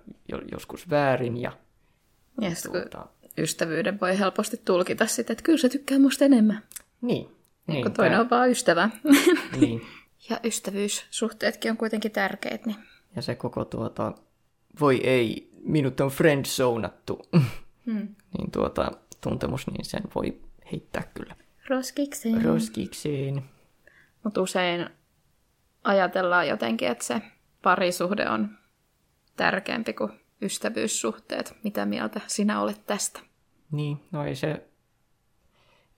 joskus 0.52 0.90
väärin. 0.90 1.42
Ja, 1.42 1.52
ja 2.42 2.52
tuota... 2.72 3.08
ystävyyden 3.38 4.00
voi 4.00 4.20
helposti 4.20 4.62
tulkita 4.66 5.06
sitten, 5.06 5.34
että 5.34 5.44
kyllä 5.44 5.58
se 5.58 5.70
tykkää 5.70 6.00
musta 6.00 6.26
enemmän. 6.26 6.64
Niin. 7.02 7.41
Niin 7.68 7.84
kun 7.84 7.94
toinen 7.94 8.20
on 8.20 8.30
vaan 8.30 8.50
ystävä. 8.50 8.90
Niin. 9.60 9.82
ja 10.30 10.40
ystävyyssuhteetkin 10.44 11.72
on 11.72 11.78
kuitenkin 11.78 12.12
tärkeät. 12.12 12.66
Niin... 12.66 12.78
Ja 13.16 13.22
se 13.22 13.36
koko 13.36 13.66
tuota, 13.66 14.14
voi 14.80 15.02
ei, 15.04 15.50
minut 15.64 16.00
on 16.00 16.10
friendzonattu, 16.10 17.22
hmm. 17.86 18.16
niin 18.38 18.52
tuota, 18.52 18.92
tuntemus, 19.22 19.68
niin 19.68 19.86
sen 19.86 20.04
voi 20.16 20.42
heittää 20.72 21.04
kyllä. 21.14 21.36
Roskikseen. 21.70 22.46
Roskikseen. 22.46 23.44
Mutta 24.24 24.42
usein 24.42 24.90
ajatellaan 25.84 26.48
jotenkin, 26.48 26.88
että 26.88 27.04
se 27.04 27.22
parisuhde 27.62 28.30
on 28.30 28.58
tärkeämpi 29.36 29.94
kuin 29.94 30.12
ystävyyssuhteet. 30.42 31.56
Mitä 31.64 31.86
mieltä 31.86 32.22
sinä 32.28 32.62
olet 32.62 32.86
tästä? 32.86 33.20
Niin, 33.72 34.00
no 34.12 34.26
ei 34.26 34.36
se, 34.36 34.68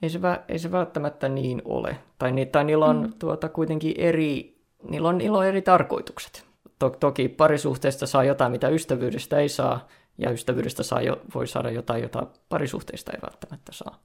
ei 0.03 0.10
se, 0.10 0.19
ei 0.48 0.60
se 0.60 0.72
välttämättä 0.72 1.29
niin 1.29 1.62
ole. 1.65 1.98
Tai, 2.19 2.31
ni, 2.31 2.45
tai 2.45 2.63
niillä 2.63 2.86
on 2.86 3.01
mm. 3.01 3.13
tuota, 3.19 3.50
kuitenkin 3.50 3.93
eri, 3.98 4.62
niillä 4.89 5.10
on, 5.10 5.17
niillä 5.17 5.38
on 5.38 5.45
eri 5.45 5.62
tarkoitukset. 5.62 6.45
To, 6.79 6.89
toki 6.89 7.29
parisuhteesta 7.29 8.07
saa 8.07 8.24
jotain, 8.24 8.51
mitä 8.51 8.69
ystävyydestä 8.69 9.38
ei 9.38 9.50
saa, 9.50 9.88
ja 10.17 10.31
ystävyydestä 10.31 10.83
saa 10.83 11.01
jo, 11.01 11.22
voi 11.36 11.48
saada 11.48 11.72
jotain, 11.72 12.03
jota 12.03 12.27
parisuhteista 12.50 13.12
ei 13.12 13.22
välttämättä 13.22 13.72
saa. 13.72 14.00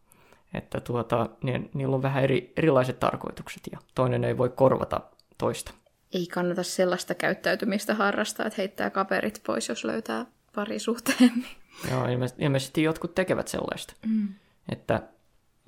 Että 0.55 0.81
tuota, 0.81 1.29
niin, 1.43 1.71
niillä 1.75 1.97
on 1.97 2.03
vähän 2.03 2.25
eri, 2.25 2.53
erilaiset 2.57 3.01
tarkoitukset, 3.01 3.63
ja 3.73 3.79
toinen 3.95 4.25
ei 4.25 4.39
voi 4.39 4.49
korvata 4.49 5.01
toista. 5.39 5.73
Ei 6.15 6.27
kannata 6.27 6.63
sellaista 6.63 7.15
käyttäytymistä 7.15 7.95
harrastaa, 7.95 8.47
että 8.47 8.55
heittää 8.59 8.91
kaverit 8.91 9.43
pois, 9.47 9.69
jos 9.69 9.85
löytää 9.85 10.27
parisuhteen. 10.55 11.47
Joo, 11.91 12.05
ilmeisesti 12.39 12.83
jotkut 12.83 13.15
tekevät 13.15 13.49
sellaista. 13.49 13.95
Mm. 14.07 14.29
Että, 14.73 15.03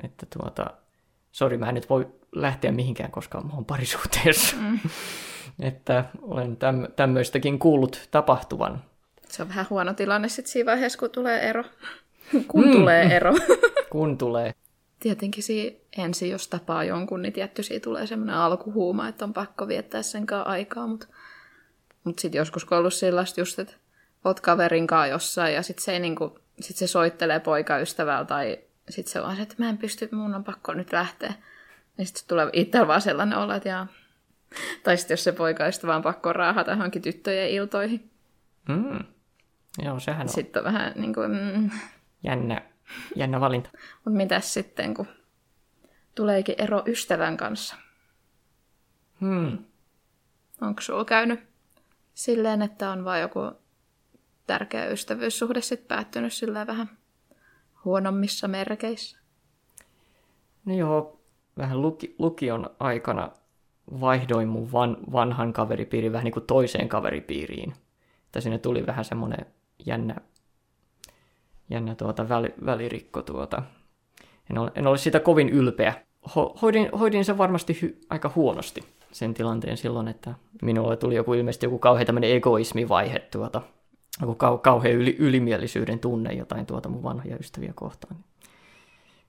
että 0.05 0.27
tuota, 0.39 0.67
sori, 1.33 1.59
mä 1.59 1.69
en 1.69 1.75
nyt 1.75 1.91
voi 1.91 2.09
lähteä 2.33 2.73
mihinkään, 2.73 3.11
koska 3.11 3.41
mä 3.41 3.55
oon 3.55 3.65
parisuhteessa. 3.65 4.57
Mm. 4.57 4.79
että 5.69 6.05
olen 6.23 6.57
täm, 6.57 6.87
tämmöistäkin 6.97 7.59
kuullut 7.59 8.09
tapahtuvan. 8.11 8.85
Se 9.29 9.43
on 9.43 9.49
vähän 9.49 9.67
huono 9.71 9.95
tilanne 9.95 10.29
sitten 10.29 10.53
siinä 10.53 10.71
vaiheessa, 10.71 10.99
kun 10.99 11.11
tulee 11.11 11.49
ero. 11.49 11.65
kun 12.49 12.65
mm. 12.65 12.73
tulee 12.73 13.17
ero. 13.17 13.35
kun 13.93 14.19
tulee 14.19 14.55
tietenkin 15.01 15.43
si- 15.43 15.85
ensin, 15.99 16.31
jos 16.31 16.49
tapaa 16.49 16.85
jonkun, 16.85 17.23
niin 17.23 17.33
tietty 17.33 17.63
siitä 17.63 17.85
tulee 17.85 18.07
semmoinen 18.07 18.37
alkuhuuma, 18.37 19.09
että 19.09 19.25
on 19.25 19.33
pakko 19.33 19.69
viettää 19.69 20.03
sen 20.03 20.27
kanssa 20.27 20.51
aikaa, 20.51 20.87
mutta 20.87 21.07
mut 22.05 22.19
sitten 22.19 22.39
joskus 22.39 22.65
kun 22.65 22.77
on 22.77 22.79
ollut 22.79 22.95
sellaista 22.95 23.41
just, 23.41 23.59
että 23.59 23.75
oot 24.25 24.41
kaverin 24.41 24.87
kanssa 24.87 25.07
jossain 25.07 25.55
ja 25.55 25.63
sitten 25.63 25.85
se, 25.85 25.99
niinku, 25.99 26.39
sit 26.61 26.77
se 26.77 26.87
soittelee 26.87 27.41
poikaystävällä 27.41 28.25
tai 28.25 28.59
sitten 28.89 29.13
se 29.13 29.23
vaan 29.23 29.37
se, 29.37 29.43
että 29.43 29.55
mä 29.59 29.69
en 29.69 29.79
pysty, 29.79 30.09
mun 30.13 30.35
on 30.35 30.45
pakko 30.45 30.75
nyt 30.75 30.93
lähteä. 30.93 31.33
Niin 31.97 32.07
sitten 32.07 32.25
tulee 32.29 32.51
itsellä 32.53 32.89
vaan 32.89 33.01
sellainen 33.01 33.39
olo, 33.39 33.55
että 33.55 33.69
jaa. 33.69 33.87
Tai 34.83 34.97
sitten 34.97 35.13
jos 35.13 35.25
se 35.25 35.33
poikaystävä 35.33 35.97
on 35.97 36.03
pakko 36.03 36.33
raahata 36.33 36.71
johonkin 36.71 37.03
tyttöjen 37.03 37.51
iltoihin. 37.51 38.11
Mm. 38.69 38.99
Joo, 39.85 40.01
sehän 40.01 40.23
on. 40.23 40.29
Sitten 40.29 40.61
on 40.61 40.65
vähän 40.65 40.93
niin 40.97 41.15
kuin, 41.15 41.31
mm. 41.31 41.71
Jännä 42.25 42.63
Jännä 43.17 43.41
valinta. 43.41 43.71
Mutta 44.05 44.17
mitäs 44.17 44.55
sitten, 44.55 44.95
kun 44.95 45.09
tuleekin 46.15 46.55
ero 46.59 46.83
ystävän 46.87 47.37
kanssa? 47.37 47.77
Hmm. 49.21 49.59
Onko 50.61 50.81
sulla 50.81 51.05
käynyt 51.05 51.41
silleen, 52.15 52.63
että 52.63 52.91
on 52.91 53.05
vain 53.05 53.23
joku 53.23 53.53
tärkeä 54.47 54.87
ystävyyssuhde 54.87 55.61
sitten 55.61 55.89
päättynyt 55.89 56.33
sillä 56.33 56.67
vähän 56.67 56.91
huonommissa 57.85 58.49
merkeissä? 58.49 59.19
No 60.65 60.75
joo, 60.75 61.19
vähän 61.59 61.83
luki, 61.83 62.15
lukion 62.19 62.71
aikana 62.79 63.31
vaihdoin 64.01 64.49
mun 64.49 64.73
van, 64.73 64.97
vanhan 65.13 65.53
kaveripiirin 65.53 66.13
vähän 66.13 66.25
niin 66.25 66.33
kuin 66.33 66.47
toiseen 66.47 66.89
kaveripiiriin. 66.89 67.73
Että 68.27 68.41
sinne 68.41 68.59
tuli 68.59 68.87
vähän 68.87 69.05
semmoinen 69.05 69.47
jännä 69.87 70.17
jännä 71.71 71.95
tuota 71.95 72.29
väli, 72.29 72.55
välirikko 72.67 73.23
tuota. 73.23 73.63
En 74.51 74.59
ole, 74.59 74.73
en 74.75 74.87
ole 74.87 74.99
siitä 74.99 75.21
kovin 75.21 75.49
ylpeä. 75.49 75.95
Ho, 76.37 76.57
hoidin, 76.63 76.91
hoidin 76.99 77.25
sen 77.25 77.39
varmasti 77.39 77.79
hy, 77.83 77.99
aika 78.11 78.33
huonosti 78.35 78.85
sen 79.13 79.35
tilanteen 79.35 79.77
silloin, 79.77 80.09
että 80.09 80.35
minulle 80.63 80.97
tuli 80.97 81.15
joku 81.15 81.35
ilmeisesti 81.35 81.67
joku 81.67 81.79
kauhean 81.79 82.07
tämmöinen 82.07 82.37
egoismivaihe 82.37 83.19
tuota, 83.19 83.63
joku 84.21 84.35
kau, 84.35 84.59
kauhean 84.59 84.95
yli, 84.95 85.17
ylimielisyyden 85.19 85.99
tunne 85.99 86.33
jotain 86.33 86.67
tuota 86.67 86.89
mun 86.89 87.03
vanhoja 87.03 87.37
ystäviä 87.41 87.73
kohtaan. 87.75 88.17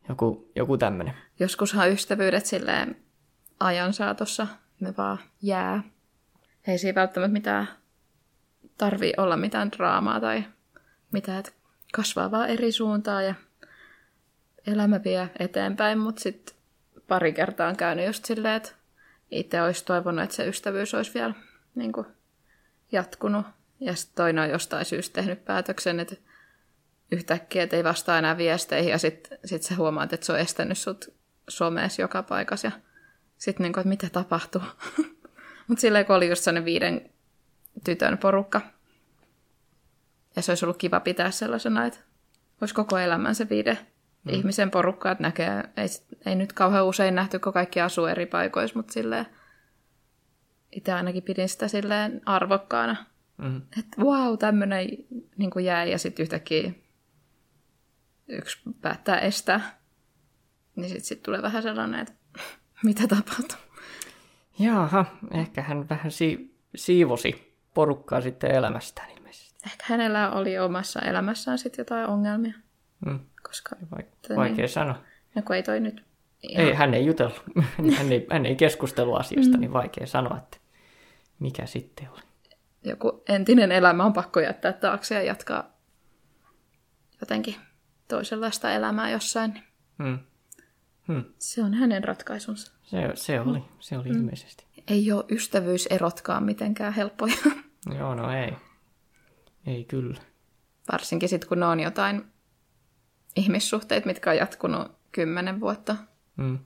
Joku, 0.10 0.52
joku 0.56 0.78
tämmöinen. 0.78 1.14
Joskushan 1.40 1.92
ystävyydet 1.92 2.46
silleen 2.46 2.96
ajan 3.60 3.94
saatossa 3.94 4.48
ne 4.80 4.94
vaan 4.98 5.18
jää. 5.42 5.84
Ei 6.68 6.78
siinä 6.78 6.96
välttämättä 6.96 7.34
mitään 7.34 7.68
tarvii 8.78 9.14
olla 9.18 9.38
mitään 9.38 9.72
draamaa 9.72 10.20
tai 10.20 10.44
mitään, 11.12 11.40
että 11.40 11.52
kasvaa 11.94 12.32
vaan 12.32 12.50
eri 12.50 12.72
suuntaan 12.72 13.26
ja 13.26 13.36
elämä 14.68 15.04
vie 15.04 15.30
eteenpäin, 15.40 16.00
mutta 16.00 16.22
sitten 16.22 16.56
pari 17.08 17.34
kertaa 17.34 17.70
on 17.70 17.78
käynyt 17.78 18.06
just 18.06 18.26
silleen, 18.26 18.56
että 18.56 18.72
itse 19.32 19.62
olisi 19.62 19.86
toivonut, 19.86 20.24
että 20.24 20.36
se 20.36 20.48
ystävyys 20.48 20.94
olisi 20.94 21.14
vielä 21.14 21.34
niin 21.76 21.92
kuin, 21.92 22.08
jatkunut. 22.92 23.46
Ja 23.82 23.96
sitten 23.96 24.16
toinen 24.16 24.44
on 24.44 24.50
jostain 24.50 24.86
syystä 24.86 25.14
tehnyt 25.14 25.46
päätöksen, 25.46 26.00
että 26.00 26.16
yhtäkkiä 27.12 27.64
että 27.64 27.76
ei 27.76 27.84
vastaa 27.84 28.18
enää 28.18 28.38
viesteihin 28.38 28.92
ja 28.92 28.98
sitten 28.98 29.40
sit 29.46 29.64
sä 29.64 29.76
huomaat, 29.76 30.14
että 30.14 30.26
se 30.26 30.32
on 30.32 30.40
estänyt 30.40 30.78
sut 30.78 31.14
someessa 31.50 32.02
joka 32.02 32.24
paikassa 32.24 32.68
ja 32.68 32.72
sitten 33.38 33.64
niin 33.64 33.74
kuin, 33.74 33.82
että 33.82 33.90
mitä 33.90 34.10
tapahtuu. 34.10 34.62
Mutta 35.68 35.82
silleen 35.82 36.06
kun 36.06 36.16
oli 36.16 36.30
just 36.30 36.44
sellainen 36.44 36.66
viiden 36.66 37.10
tytön 37.86 38.18
porukka, 38.18 38.62
ja 40.36 40.42
se 40.42 40.52
olisi 40.52 40.66
ollut 40.66 40.78
kiva 40.78 41.00
pitää 41.00 41.32
sellaisena, 41.32 41.86
että 41.86 42.00
olisi 42.62 42.76
koko 42.76 42.98
elämän 42.98 43.36
se 43.36 43.50
viide 43.50 43.78
mm. 44.24 44.34
ihmisen 44.34 44.72
porukka, 44.72 45.12
että 45.12 45.22
näkee, 45.22 45.64
ei, 45.78 45.88
ei 46.26 46.36
nyt 46.36 46.54
kauhean 46.54 46.86
usein 46.86 47.16
nähty, 47.16 47.40
kun 47.40 47.54
kaikki 47.54 47.82
asuu 47.82 48.06
eri 48.06 48.26
paikoissa, 48.26 48.80
mutta 48.80 48.94
silleen, 48.94 49.26
itse 50.72 50.94
ainakin 50.94 51.24
pidin 51.24 51.50
sitä 51.50 51.68
silleen 51.68 52.22
arvokkaana. 52.26 53.11
Mm. 53.42 53.62
Että 53.80 54.02
wow, 54.02 54.38
tämmöinen 54.38 54.88
niin 55.38 55.52
jäi 55.64 55.92
ja 55.92 55.98
sitten 55.98 56.24
yhtäkkiä 56.24 56.72
yksi 58.28 58.62
päättää 58.82 59.20
estää. 59.20 59.80
Niin 60.76 60.90
sitten 60.90 61.06
sit 61.06 61.24
tulee 61.24 61.42
vähän 61.42 61.64
sellainen, 61.64 62.00
että 62.00 62.14
mitä 62.84 63.08
tapahtuu. 63.08 63.58
Jaha, 64.60 65.06
ehkä 65.32 65.62
hän 65.62 65.90
vähän 65.90 66.12
si- 66.12 66.56
siivosi 66.76 67.56
porukkaa 67.74 68.22
sitten 68.22 68.52
elämästään 68.52 69.12
ehkä 69.66 69.86
hänellä 69.88 70.32
oli 70.32 70.60
omassa 70.60 71.00
elämässään 71.00 71.58
sitten 71.58 71.84
jotain 71.84 72.08
ongelmia. 72.08 72.54
Mm. 73.06 73.20
Koska, 73.44 73.76
Vaik- 73.76 74.36
vaikea 74.36 74.56
niin. 74.56 74.70
sanoa. 74.70 74.96
No 75.36 75.42
kun 75.42 75.56
ei 75.56 75.64
toi 75.64 75.80
nyt 75.80 76.04
ihan... 76.42 76.68
Ei, 76.68 76.74
hän 76.74 76.94
ei 76.94 77.06
jutellut. 77.06 77.44
hän, 77.98 78.12
ei, 78.12 78.28
hän 78.32 78.46
ei 78.46 78.56
keskustellut 78.56 79.20
asiasta, 79.20 79.58
mm. 79.58 79.62
niin 79.62 79.74
vaikea 79.74 80.08
sanoa, 80.08 80.38
että 80.38 80.58
mikä 81.40 81.66
sitten 81.66 82.10
oli. 82.10 82.22
Joku 82.84 83.24
entinen 83.30 83.72
elämä 83.72 84.06
on 84.06 84.14
pakko 84.14 84.40
jättää 84.40 84.74
taakse 84.74 85.16
ja 85.16 85.22
jatkaa 85.22 85.72
jotenkin 87.22 87.56
toisenlaista 88.08 88.72
elämää 88.72 89.10
jossain. 89.10 89.64
Hmm. 90.04 90.20
Hmm. 91.08 91.24
Se 91.38 91.64
on 91.64 91.74
hänen 91.74 92.04
ratkaisunsa. 92.04 92.74
Se, 92.84 92.98
se 93.16 93.42
oli, 93.42 93.64
se 93.80 93.98
oli 93.98 94.10
hmm. 94.10 94.18
ilmeisesti. 94.18 94.66
Ei 94.88 95.12
ole 95.12 95.26
ystävyyserotkaan 95.32 96.44
mitenkään 96.44 96.94
helppoja. 96.94 97.36
Joo, 98.00 98.16
no 98.16 98.32
ei. 98.32 98.54
Ei 99.66 99.84
kyllä. 99.84 100.22
Varsinkin 100.92 101.30
sitten, 101.30 101.50
kun 101.50 101.60
ne 101.60 101.66
on 101.66 101.80
jotain 101.80 102.26
ihmissuhteet, 103.36 104.06
mitkä 104.06 104.30
on 104.30 104.38
jatkunut 104.38 104.92
kymmenen 105.12 105.60
vuotta. 105.60 105.96
Mm. 106.38 106.60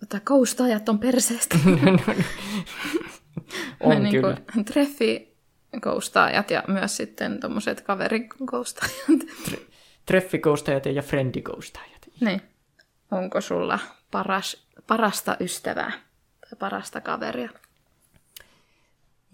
Mutta 0.00 0.20
koustaajat 0.20 0.88
on 0.88 0.98
perseestä. 0.98 1.58
on 3.80 4.02
niin 4.02 4.10
kyllä. 4.20 4.36
Niin 4.54 4.64
treffi 4.64 5.36
koustaajat 5.82 6.50
ja 6.50 6.62
myös 6.68 6.96
sitten 6.96 7.40
tuommoiset 7.40 7.80
kaverikoustaajat. 7.80 9.20
Tre- 9.48 9.72
treffikoustajat 10.06 10.86
ja 10.86 11.02
friendikoustajat. 11.02 12.06
Niin. 12.20 12.42
Onko 13.10 13.40
sulla 13.40 13.78
paras, 14.10 14.66
parasta 14.86 15.36
ystävää 15.40 15.92
tai 16.40 16.58
parasta 16.58 17.00
kaveria? 17.00 17.50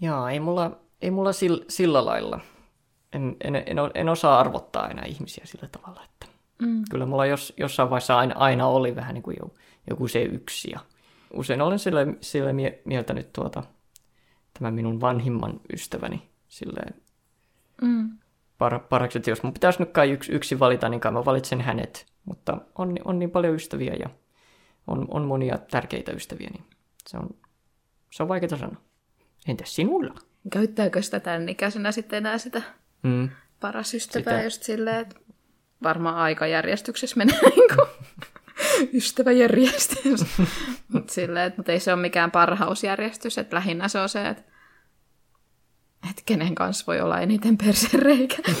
Joo, 0.01 0.27
ei 0.27 0.39
mulla, 0.39 0.79
ei 1.01 1.11
mulla 1.11 1.33
sillä, 1.33 1.65
sillä 1.67 2.05
lailla. 2.05 2.39
En, 3.13 3.35
en, 3.43 3.55
en, 3.55 3.77
en 3.93 4.09
osaa 4.09 4.39
arvottaa 4.39 4.89
enää 4.89 5.05
ihmisiä 5.05 5.45
sillä 5.45 5.67
tavalla, 5.67 6.03
että 6.03 6.25
mm. 6.59 6.83
kyllä 6.89 7.05
mulla 7.05 7.25
jos, 7.25 7.53
jossain 7.57 7.89
vaiheessa 7.89 8.17
aina, 8.17 8.35
aina 8.37 8.67
oli 8.67 8.95
vähän 8.95 9.13
niin 9.13 9.23
kuin 9.23 9.37
joku, 9.39 9.55
joku 9.89 10.07
se 10.07 10.21
yksi. 10.21 10.71
Ja 10.71 10.79
usein 11.33 11.61
olen 11.61 11.79
sille, 11.79 12.07
sille 12.21 12.53
mie, 12.53 12.81
mieltänyt 12.85 13.33
tuota, 13.33 13.63
tämän 14.59 14.73
minun 14.73 15.01
vanhimman 15.01 15.59
ystäväni 15.73 16.29
silleen 16.47 16.95
mm. 17.81 18.17
par, 18.57 18.79
paraksi, 18.79 19.17
että 19.17 19.29
jos 19.29 19.43
mun 19.43 19.53
pitäisi 19.53 19.79
nyt 19.79 19.91
kai 19.91 20.11
yksi, 20.11 20.31
yksi 20.31 20.59
valita, 20.59 20.89
niin 20.89 20.99
kai 20.99 21.11
mä 21.11 21.25
valitsen 21.25 21.61
hänet. 21.61 22.05
Mutta 22.25 22.57
on, 22.75 22.95
on 23.05 23.19
niin 23.19 23.31
paljon 23.31 23.55
ystäviä 23.55 23.93
ja 23.93 24.09
on, 24.87 25.07
on 25.11 25.25
monia 25.25 25.57
tärkeitä 25.57 26.11
ystäviä, 26.11 26.49
niin 26.49 26.63
se 27.07 27.17
on, 27.17 27.29
se 28.11 28.23
on 28.23 28.29
vaikeaa 28.29 28.57
sanoa. 28.57 28.81
Entäs 29.47 29.75
sinulla? 29.75 30.13
Käyttääkö 30.51 31.01
sitä 31.01 31.19
tämän 31.19 31.49
ikäisenä 31.49 31.91
sitten 31.91 32.17
enää 32.17 32.37
sitä 32.37 32.61
mm. 33.03 33.29
paras 33.59 33.93
ystävää 33.93 34.33
sitä... 34.33 34.43
just 34.43 34.63
silleen, 34.63 34.99
että 35.01 35.15
varmaan 35.83 36.15
aikajärjestyksessä 36.15 37.17
menee 37.17 37.39
niin 37.49 37.75
kuin 37.75 37.87
ystäväjärjestys. 38.93 40.25
mutta 40.93 41.13
silleen, 41.13 41.47
että 41.47 41.59
mut 41.59 41.69
ei 41.69 41.79
se 41.79 41.93
ole 41.93 42.01
mikään 42.01 42.31
parhausjärjestys, 42.31 43.37
että 43.37 43.55
lähinnä 43.55 43.87
se 43.87 43.99
on 43.99 44.09
se, 44.09 44.27
että 44.29 44.53
että 46.09 46.21
kenen 46.25 46.55
kanssa 46.55 46.85
voi 46.87 47.01
olla 47.01 47.19
eniten 47.19 47.57
persereikä. 47.57 48.37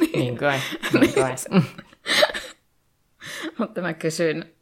niin. 0.00 0.12
niin 0.12 0.36
kai, 0.36 0.60
niin 1.00 1.14
kai. 1.14 1.34
Mutta 3.58 3.80
mä 3.80 3.94
kysyn 3.94 4.52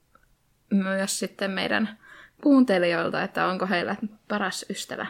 myös 0.71 1.19
sitten 1.19 1.51
meidän 1.51 1.99
kuuntelijoilta, 2.43 3.23
että 3.23 3.47
onko 3.47 3.67
heillä 3.67 3.97
paras 4.29 4.67
ystävä. 4.71 5.07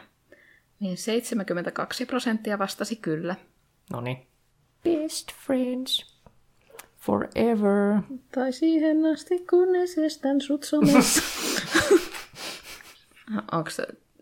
Niin 0.81 0.97
72 0.97 2.07
prosenttia 2.07 2.59
vastasi 2.59 2.97
kyllä. 2.97 3.35
No 3.93 4.01
niin. 4.01 4.27
Best 4.85 5.33
friends 5.47 6.16
forever. 7.07 8.01
Tai 8.35 8.53
siihen 8.53 9.07
asti, 9.13 9.47
kunnes 9.51 9.99
estän 9.99 10.41
sut 10.41 10.65
somessa. 10.65 11.23
onko 13.53 13.71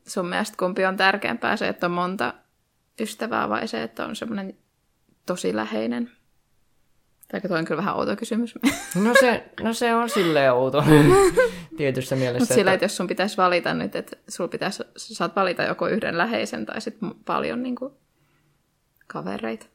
sun 0.06 0.26
mielestä 0.26 0.56
kumpi 0.58 0.84
on 0.84 0.96
tärkeämpää 0.96 1.56
se, 1.56 1.68
että 1.68 1.86
on 1.86 1.92
monta 1.92 2.34
ystävää 3.00 3.48
vai 3.48 3.68
se, 3.68 3.82
että 3.82 4.06
on 4.06 4.16
semmoinen 4.16 4.56
tosi 5.26 5.56
läheinen? 5.56 6.10
Tai 7.28 7.40
tuo 7.40 7.56
on 7.56 7.64
kyllä 7.64 7.78
vähän 7.78 7.96
outo 7.96 8.16
kysymys. 8.16 8.54
No 9.04 9.14
se, 9.20 9.44
no 9.62 9.74
se 9.74 9.94
on 9.94 10.10
silleen 10.10 10.52
outo 10.52 10.84
tietyssä 11.76 12.16
mielessä. 12.16 12.38
Mutta 12.38 12.54
sillä, 12.54 12.72
että 12.72 12.84
jos 12.84 12.96
sun 12.96 13.06
pitäisi 13.06 13.36
valita 13.36 13.74
nyt, 13.74 13.96
että 13.96 14.16
sul 14.28 14.48
pitäisi, 14.48 14.82
saat 14.96 15.36
valita 15.36 15.62
joko 15.62 15.88
yhden 15.88 16.18
läheisen 16.18 16.66
tai 16.66 16.80
sitten 16.80 17.14
paljon 17.24 17.62
niin 17.62 17.76
kuin, 17.76 17.92
kavereita. 19.06 19.66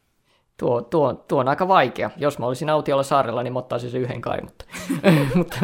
Tuo, 0.59 0.81
tuo, 0.81 1.13
tuo 1.13 1.39
on 1.39 1.47
aika 1.47 1.67
vaikea. 1.67 2.11
Jos 2.17 2.39
mä 2.39 2.45
olisin 2.45 2.69
autiolla 2.69 3.03
saarella, 3.03 3.43
niin 3.43 3.53
mä 3.53 3.59
ottaisin 3.59 3.91
sen 3.91 4.01
yhden 4.01 4.21
kai. 4.21 4.41
Mutta, 4.41 4.65
mutta, 5.35 5.57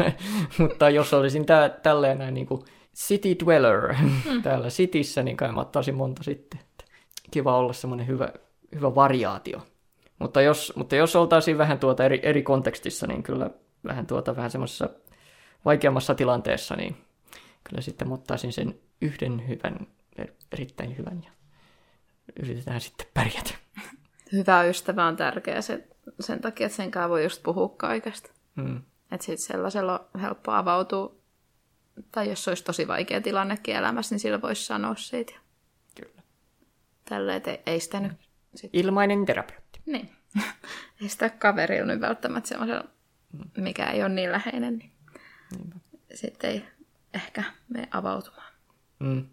mutta 0.58 0.90
jos 0.90 1.14
olisin 1.14 1.46
tää, 1.46 1.68
tälleen 1.68 2.18
näin 2.18 2.34
niin 2.34 2.46
kuin 2.46 2.62
city 2.96 3.36
dweller 3.44 3.94
hmm. 3.94 4.42
täällä 4.42 4.68
cityssä, 4.68 5.22
niin 5.22 5.36
kai 5.36 5.52
mä 5.52 5.60
ottaisin 5.60 5.94
monta 5.94 6.22
sitten 6.22 6.60
kiva 7.30 7.56
olla 7.56 7.72
semmoinen 7.72 8.06
hyvä, 8.06 8.28
hyvä 8.74 8.94
variaatio. 8.94 9.62
Mutta 10.18 10.42
jos, 10.42 10.72
mutta 10.76 10.96
jos 10.96 11.16
oltaisiin 11.16 11.58
vähän 11.58 11.78
tuota 11.78 12.04
eri, 12.04 12.20
eri 12.22 12.42
kontekstissa, 12.42 13.06
niin 13.06 13.22
kyllä 13.22 13.50
vähän 13.84 14.06
tuota 14.06 14.36
vähän 14.36 14.50
semmoisessa 14.50 14.88
vaikeammassa 15.64 16.14
tilanteessa, 16.14 16.76
niin 16.76 16.96
kyllä 17.64 17.82
sitten 17.82 18.12
ottaisin 18.12 18.52
sen 18.52 18.74
yhden 19.00 19.48
hyvän, 19.48 19.86
erittäin 20.52 20.98
hyvän 20.98 21.22
ja 21.24 21.30
yritetään 22.42 22.80
sitten 22.80 23.06
pärjätä. 23.14 23.50
Hyvä 24.32 24.64
ystävä 24.64 25.06
on 25.06 25.16
tärkeä 25.16 25.62
se, 25.62 25.88
sen 26.20 26.40
takia, 26.40 26.66
että 26.66 26.76
sen 26.76 26.90
kanssa 26.90 27.08
voi 27.08 27.22
just 27.22 27.42
puhua 27.42 27.68
kaikesta. 27.68 28.30
Mm. 28.54 28.82
Että 29.10 29.26
sitten 29.26 29.46
sellaisella 29.46 30.08
on 30.14 30.20
helppo 30.20 30.52
avautua, 30.52 31.14
tai 32.12 32.28
jos 32.28 32.48
olisi 32.48 32.64
tosi 32.64 32.88
vaikea 32.88 33.20
tilannekin 33.20 33.76
elämässä, 33.76 34.14
niin 34.14 34.20
sillä 34.20 34.42
voisi 34.42 34.64
sanoa 34.64 34.94
siitä. 34.94 35.34
Tällä 37.08 37.36
että 37.36 37.58
ei 37.66 37.80
sitä 37.80 38.00
nyt... 38.00 38.12
Sit... 38.54 38.70
Ilmainen 38.72 39.26
terapeutti. 39.26 39.80
Niin. 39.86 40.10
ei 41.02 41.08
sitä 41.08 41.28
kaverilla 41.30 41.86
nyt 41.86 42.00
välttämättä 42.00 42.48
semmoisella, 42.48 42.84
mikä 43.56 43.86
ei 43.86 44.02
ole 44.02 44.08
niin 44.08 44.32
läheinen, 44.32 44.78
niin 44.78 44.92
Niinpä. 45.56 45.76
sitten 46.14 46.50
ei 46.50 46.64
ehkä 47.14 47.44
mene 47.68 47.88
avautumaan. 47.90 48.52
Mm. 48.98 49.26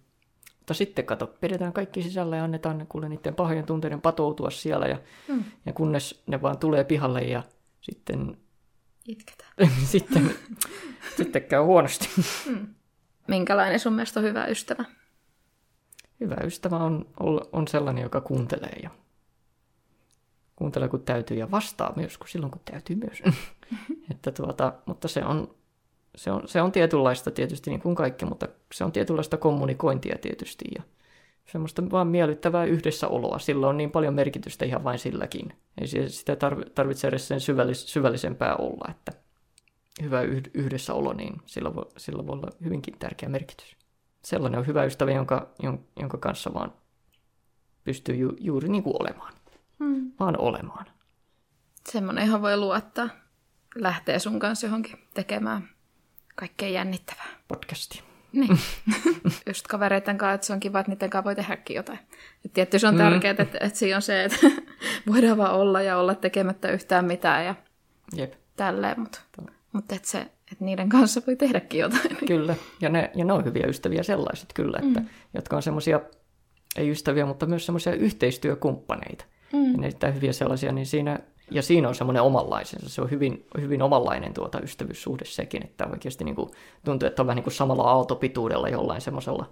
Mutta 0.63 0.73
sitten 0.73 1.05
kato, 1.05 1.27
pidetään 1.27 1.73
kaikki 1.73 2.03
sisällä 2.03 2.37
ja 2.37 2.43
annetaan 2.43 2.85
kuule 2.89 3.09
niiden 3.09 3.35
pahojen 3.35 3.65
tunteiden 3.65 4.01
patoutua 4.01 4.49
siellä 4.49 4.85
ja, 4.85 4.99
mm. 5.27 5.43
ja 5.65 5.73
kunnes 5.73 6.23
ne 6.27 6.41
vaan 6.41 6.57
tulee 6.57 6.83
pihalle 6.83 7.21
ja 7.21 7.43
sitten... 7.81 8.37
Itketään. 9.07 9.51
sitten, 9.91 10.35
sitten 11.17 11.43
käy 11.43 11.61
huonosti. 11.61 12.09
Mm. 12.47 12.67
Minkälainen 13.27 13.79
sun 13.79 13.93
mielestä 13.93 14.19
on 14.19 14.25
hyvä 14.25 14.45
ystävä? 14.45 14.85
hyvä 16.19 16.37
ystävä 16.43 16.77
on, 16.77 17.05
on 17.51 17.67
sellainen, 17.67 18.03
joka 18.03 18.21
kuuntelee 18.21 18.79
ja 18.83 18.89
kuuntelee 20.55 20.87
kun 20.87 21.03
täytyy 21.03 21.37
ja 21.37 21.51
vastaa 21.51 21.93
myös, 21.95 22.17
kun 22.17 22.27
silloin 22.27 22.51
kun 22.51 22.61
täytyy 22.71 22.95
myös. 22.95 23.23
että 24.11 24.31
tuota, 24.31 24.73
mutta 24.85 25.07
se 25.07 25.25
on, 25.25 25.55
se, 26.15 26.31
on, 26.31 26.47
se 26.47 26.61
on 26.61 26.71
tietynlaista 26.71 27.31
tietysti 27.31 27.69
niin 27.69 27.81
kuin 27.81 27.95
kaikki, 27.95 28.25
mutta 28.25 28.47
se 28.73 28.83
on 28.83 28.91
tietynlaista 28.91 29.37
kommunikointia 29.37 30.15
tietysti 30.21 30.65
ja 30.75 30.83
semmoista 31.45 31.91
vaan 31.91 32.07
miellyttävää 32.07 32.65
yhdessäoloa. 32.65 33.39
Sillä 33.39 33.67
on 33.67 33.77
niin 33.77 33.91
paljon 33.91 34.13
merkitystä 34.13 34.65
ihan 34.65 34.83
vain 34.83 34.99
silläkin. 34.99 35.53
Ei 35.81 36.09
sitä 36.09 36.35
tarvitse 36.75 37.07
edes 37.07 37.27
sen 37.27 37.41
syvällis, 37.41 37.93
syvällisempää 37.93 38.55
olla, 38.55 38.91
että 38.91 39.11
hyvä 40.01 40.21
yhdessäolo, 40.53 41.13
niin 41.13 41.41
sillä 41.45 41.75
voi, 41.75 41.85
sillä 41.97 42.27
voi 42.27 42.33
olla 42.33 42.49
hyvinkin 42.63 42.99
tärkeä 42.99 43.29
merkitys 43.29 43.75
sellainen 44.25 44.59
on 44.59 44.67
hyvä 44.67 44.83
ystävä, 44.83 45.11
jonka, 45.11 45.49
jonka 45.99 46.17
kanssa 46.17 46.53
vaan 46.53 46.73
pystyy 47.83 48.15
ju, 48.15 48.31
juuri 48.39 48.69
niin 48.69 48.83
kuin 48.83 49.01
olemaan. 49.01 49.33
Hmm. 49.79 50.11
Vaan 50.19 50.39
olemaan. 50.39 50.85
Semmoinen, 51.89 52.25
johon 52.25 52.41
voi 52.41 52.57
luottaa. 52.57 53.09
Lähtee 53.75 54.19
sun 54.19 54.39
kanssa 54.39 54.67
johonkin 54.67 54.99
tekemään 55.13 55.69
kaikkea 56.35 56.69
jännittävää. 56.69 57.27
Podcasti. 57.47 58.01
Niin. 58.31 58.59
Just 59.47 59.67
kavereiden 59.67 60.17
kanssa, 60.17 60.33
että 60.33 60.47
se 60.47 60.53
on 60.53 60.59
kiva, 60.59 60.79
että 60.79 60.91
niiden 60.91 61.09
kanssa 61.09 61.23
voi 61.23 61.35
tehdäkin 61.35 61.75
jotain. 61.75 61.99
Et 62.45 62.53
tietysti 62.53 62.79
se 62.79 62.87
on 62.87 62.93
mm. 62.93 62.97
tärkeää, 62.97 63.35
että, 63.39 63.57
että 63.61 63.79
siinä 63.79 63.95
on 63.95 64.01
se, 64.01 64.23
että 64.23 64.37
voidaan 65.11 65.37
vaan 65.37 65.53
olla 65.53 65.81
ja 65.81 65.97
olla 65.97 66.15
tekemättä 66.15 66.71
yhtään 66.71 67.05
mitään 67.05 67.45
ja 67.45 67.55
Jep. 68.15 68.33
tälleen, 68.55 68.99
mutta, 68.99 69.19
mutta 69.73 69.95
että 69.95 70.07
se 70.07 70.27
että 70.53 70.65
niiden 70.65 70.89
kanssa 70.89 71.21
voi 71.27 71.35
tehdäkin 71.35 71.79
jotain. 71.79 72.17
Kyllä, 72.27 72.55
ja 72.81 72.89
ne, 72.89 73.11
ja 73.15 73.25
ne 73.25 73.33
on 73.33 73.45
hyviä 73.45 73.67
ystäviä 73.67 74.03
sellaiset 74.03 74.49
kyllä, 74.53 74.79
että, 74.83 74.99
mm. 74.99 75.09
jotka 75.33 75.55
on 75.55 75.61
semmoisia, 75.61 76.01
ei 76.75 76.89
ystäviä, 76.89 77.25
mutta 77.25 77.45
myös 77.45 77.65
semmoisia 77.65 77.93
yhteistyökumppaneita. 77.93 79.25
Mm. 79.53 79.71
Ja 79.71 79.77
ne 79.77 80.13
hyviä 80.13 80.33
sellaisia, 80.33 80.71
niin 80.71 80.85
siinä, 80.85 81.19
ja 81.53 81.61
siinä 81.61 81.87
on 81.87 81.95
semmoinen 81.95 82.23
omanlaisensa. 82.23 82.89
Se 82.89 83.01
on 83.01 83.11
hyvin, 83.11 83.47
hyvin 83.61 83.81
omanlainen 83.81 84.33
tuota 84.33 84.59
ystävyyssuhde 84.61 85.25
sekin, 85.25 85.63
että 85.63 85.87
oikeasti 85.87 86.23
niin 86.23 86.35
kuin, 86.35 86.49
tuntuu, 86.85 87.07
että 87.07 87.21
on 87.21 87.27
vähän 87.27 87.35
niin 87.35 87.43
kuin 87.43 87.53
samalla 87.53 87.83
aaltopituudella 87.83 88.69
jollain 88.69 89.01
semmoisella 89.01 89.49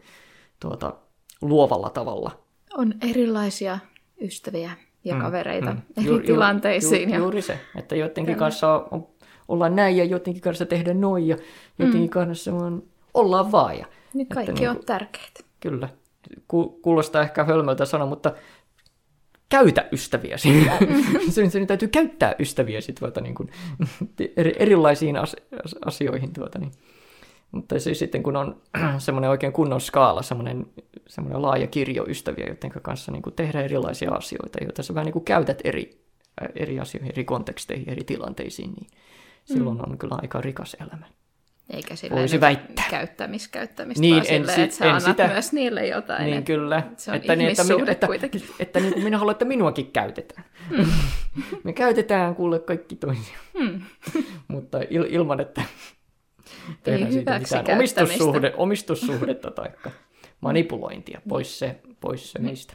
tuota, 0.59 0.93
luovalla 1.41 1.89
tavalla. 1.89 2.31
On 2.77 2.93
erilaisia 3.09 3.79
ystäviä 4.21 4.71
ja 5.03 5.15
mm, 5.15 5.21
kavereita 5.21 5.71
mm. 5.73 5.81
eri 5.97 6.07
Juuri, 6.07 6.25
tilanteisiin. 6.25 7.09
Ju, 7.09 7.15
ju, 7.15 7.21
juuri 7.21 7.41
se, 7.41 7.59
että 7.75 7.95
joidenkin 7.95 8.35
kanssa 8.35 8.85
on, 8.91 9.07
olla 9.47 9.69
näin 9.69 9.97
ja 9.97 10.03
jotenkin 10.03 10.41
kanssa 10.41 10.65
tehdä 10.65 10.93
noin 10.93 11.27
ja 11.27 11.37
jotenkin 11.79 12.01
mm. 12.01 12.09
kanssa 12.09 12.51
vaan 12.55 12.83
ollaan 13.13 13.51
vaan. 13.51 13.77
Ja, 13.77 13.85
Niin 14.13 14.27
kaikki 14.27 14.53
niin 14.53 14.69
on 14.69 14.75
kuin- 14.75 14.85
tärkeitä. 14.85 15.39
Kyllä. 15.59 15.89
Ku- 16.47 16.79
Kuulostaa 16.81 17.21
ehkä 17.21 17.43
hölmöltä 17.43 17.85
sanoa, 17.85 18.07
mutta 18.07 18.33
käytä 19.51 19.87
ystäviäsi. 19.91 20.49
Sinun 21.29 21.51
sinun 21.51 21.67
täytyy 21.67 21.87
käyttää 21.87 22.35
ystäviäsi 22.39 22.93
tuota, 22.93 23.21
niin 23.21 23.35
kuin, 23.35 23.49
eri, 24.37 24.53
erilaisiin 24.59 25.17
as, 25.17 25.35
as, 25.65 25.75
asioihin. 25.85 26.33
Tuota, 26.33 26.59
niin. 26.59 26.71
Mutta 27.51 27.79
siis 27.79 27.99
sitten 27.99 28.23
kun 28.23 28.35
on 28.35 28.61
semmoinen 28.97 29.29
oikein 29.29 29.53
kunnon 29.53 29.81
skaala, 29.81 30.21
semmoinen, 30.21 30.65
semmoinen 31.07 31.41
laaja 31.41 31.67
kirjo 31.67 32.05
ystäviä, 32.07 32.45
joiden 32.45 32.81
kanssa 32.81 33.11
niin 33.11 33.21
kuin 33.21 33.35
tehdä 33.35 33.61
erilaisia 33.61 34.11
asioita, 34.11 34.63
joita 34.63 34.83
sä 34.83 34.93
vähän 34.93 35.05
niin 35.05 35.13
kuin 35.13 35.25
käytät 35.25 35.61
eri, 35.63 36.01
eri 36.55 36.79
asioihin, 36.79 37.11
eri 37.11 37.23
konteksteihin, 37.23 37.89
eri 37.89 38.03
tilanteisiin, 38.03 38.71
niin 38.71 38.87
silloin 39.45 39.89
on 39.89 39.97
kyllä 39.97 40.17
aika 40.21 40.41
rikas 40.41 40.77
elämä. 40.81 41.05
Eikä 41.71 41.95
Voisi 42.09 42.35
nyt 42.35 42.41
väittää. 42.41 42.85
käyttämis, 42.89 43.47
käyttämistä, 43.47 44.01
Niin, 44.01 44.15
vaan 44.15 44.25
en 44.29 44.41
silleen, 44.41 44.61
että 44.61 44.75
sä 44.75 44.85
en 44.85 44.91
annat 44.91 45.03
sitä- 45.03 45.27
myös 45.27 45.53
niille 45.53 45.87
jotain. 45.87 46.23
Niin 46.25 46.37
että 46.37 46.45
kyllä. 46.47 46.83
Se 46.97 47.11
on 47.11 47.17
että, 47.17 47.35
niin, 47.35 47.49
että, 47.49 47.61
ihmissuhde 47.61 47.91
että, 47.91 48.07
kuitenkin. 48.07 48.43
että 48.59 48.79
niin 48.79 48.93
kuin 48.93 49.03
minä 49.03 49.17
haluan, 49.17 49.31
että 49.31 49.45
minuakin 49.45 49.91
käytetään. 49.91 50.45
Me 51.63 51.73
käytetään 51.73 52.35
kuule 52.35 52.59
kaikki 52.59 52.95
toisia. 52.95 53.37
Hmm. 53.59 53.81
Mutta 54.47 54.79
il, 54.89 55.03
ilman, 55.09 55.39
että 55.39 55.61
tehdään 56.83 57.11
siitä 57.11 57.33
hyväksi 57.33 57.57
mitään 57.57 57.77
omistussuhde, 57.77 58.53
omistussuhdetta 58.57 59.51
tai 59.51 59.67
manipulointia. 60.41 61.21
Pois 61.29 61.59
se, 61.59 61.81
pois 61.99 62.31
se 62.31 62.39
meistä. 62.39 62.73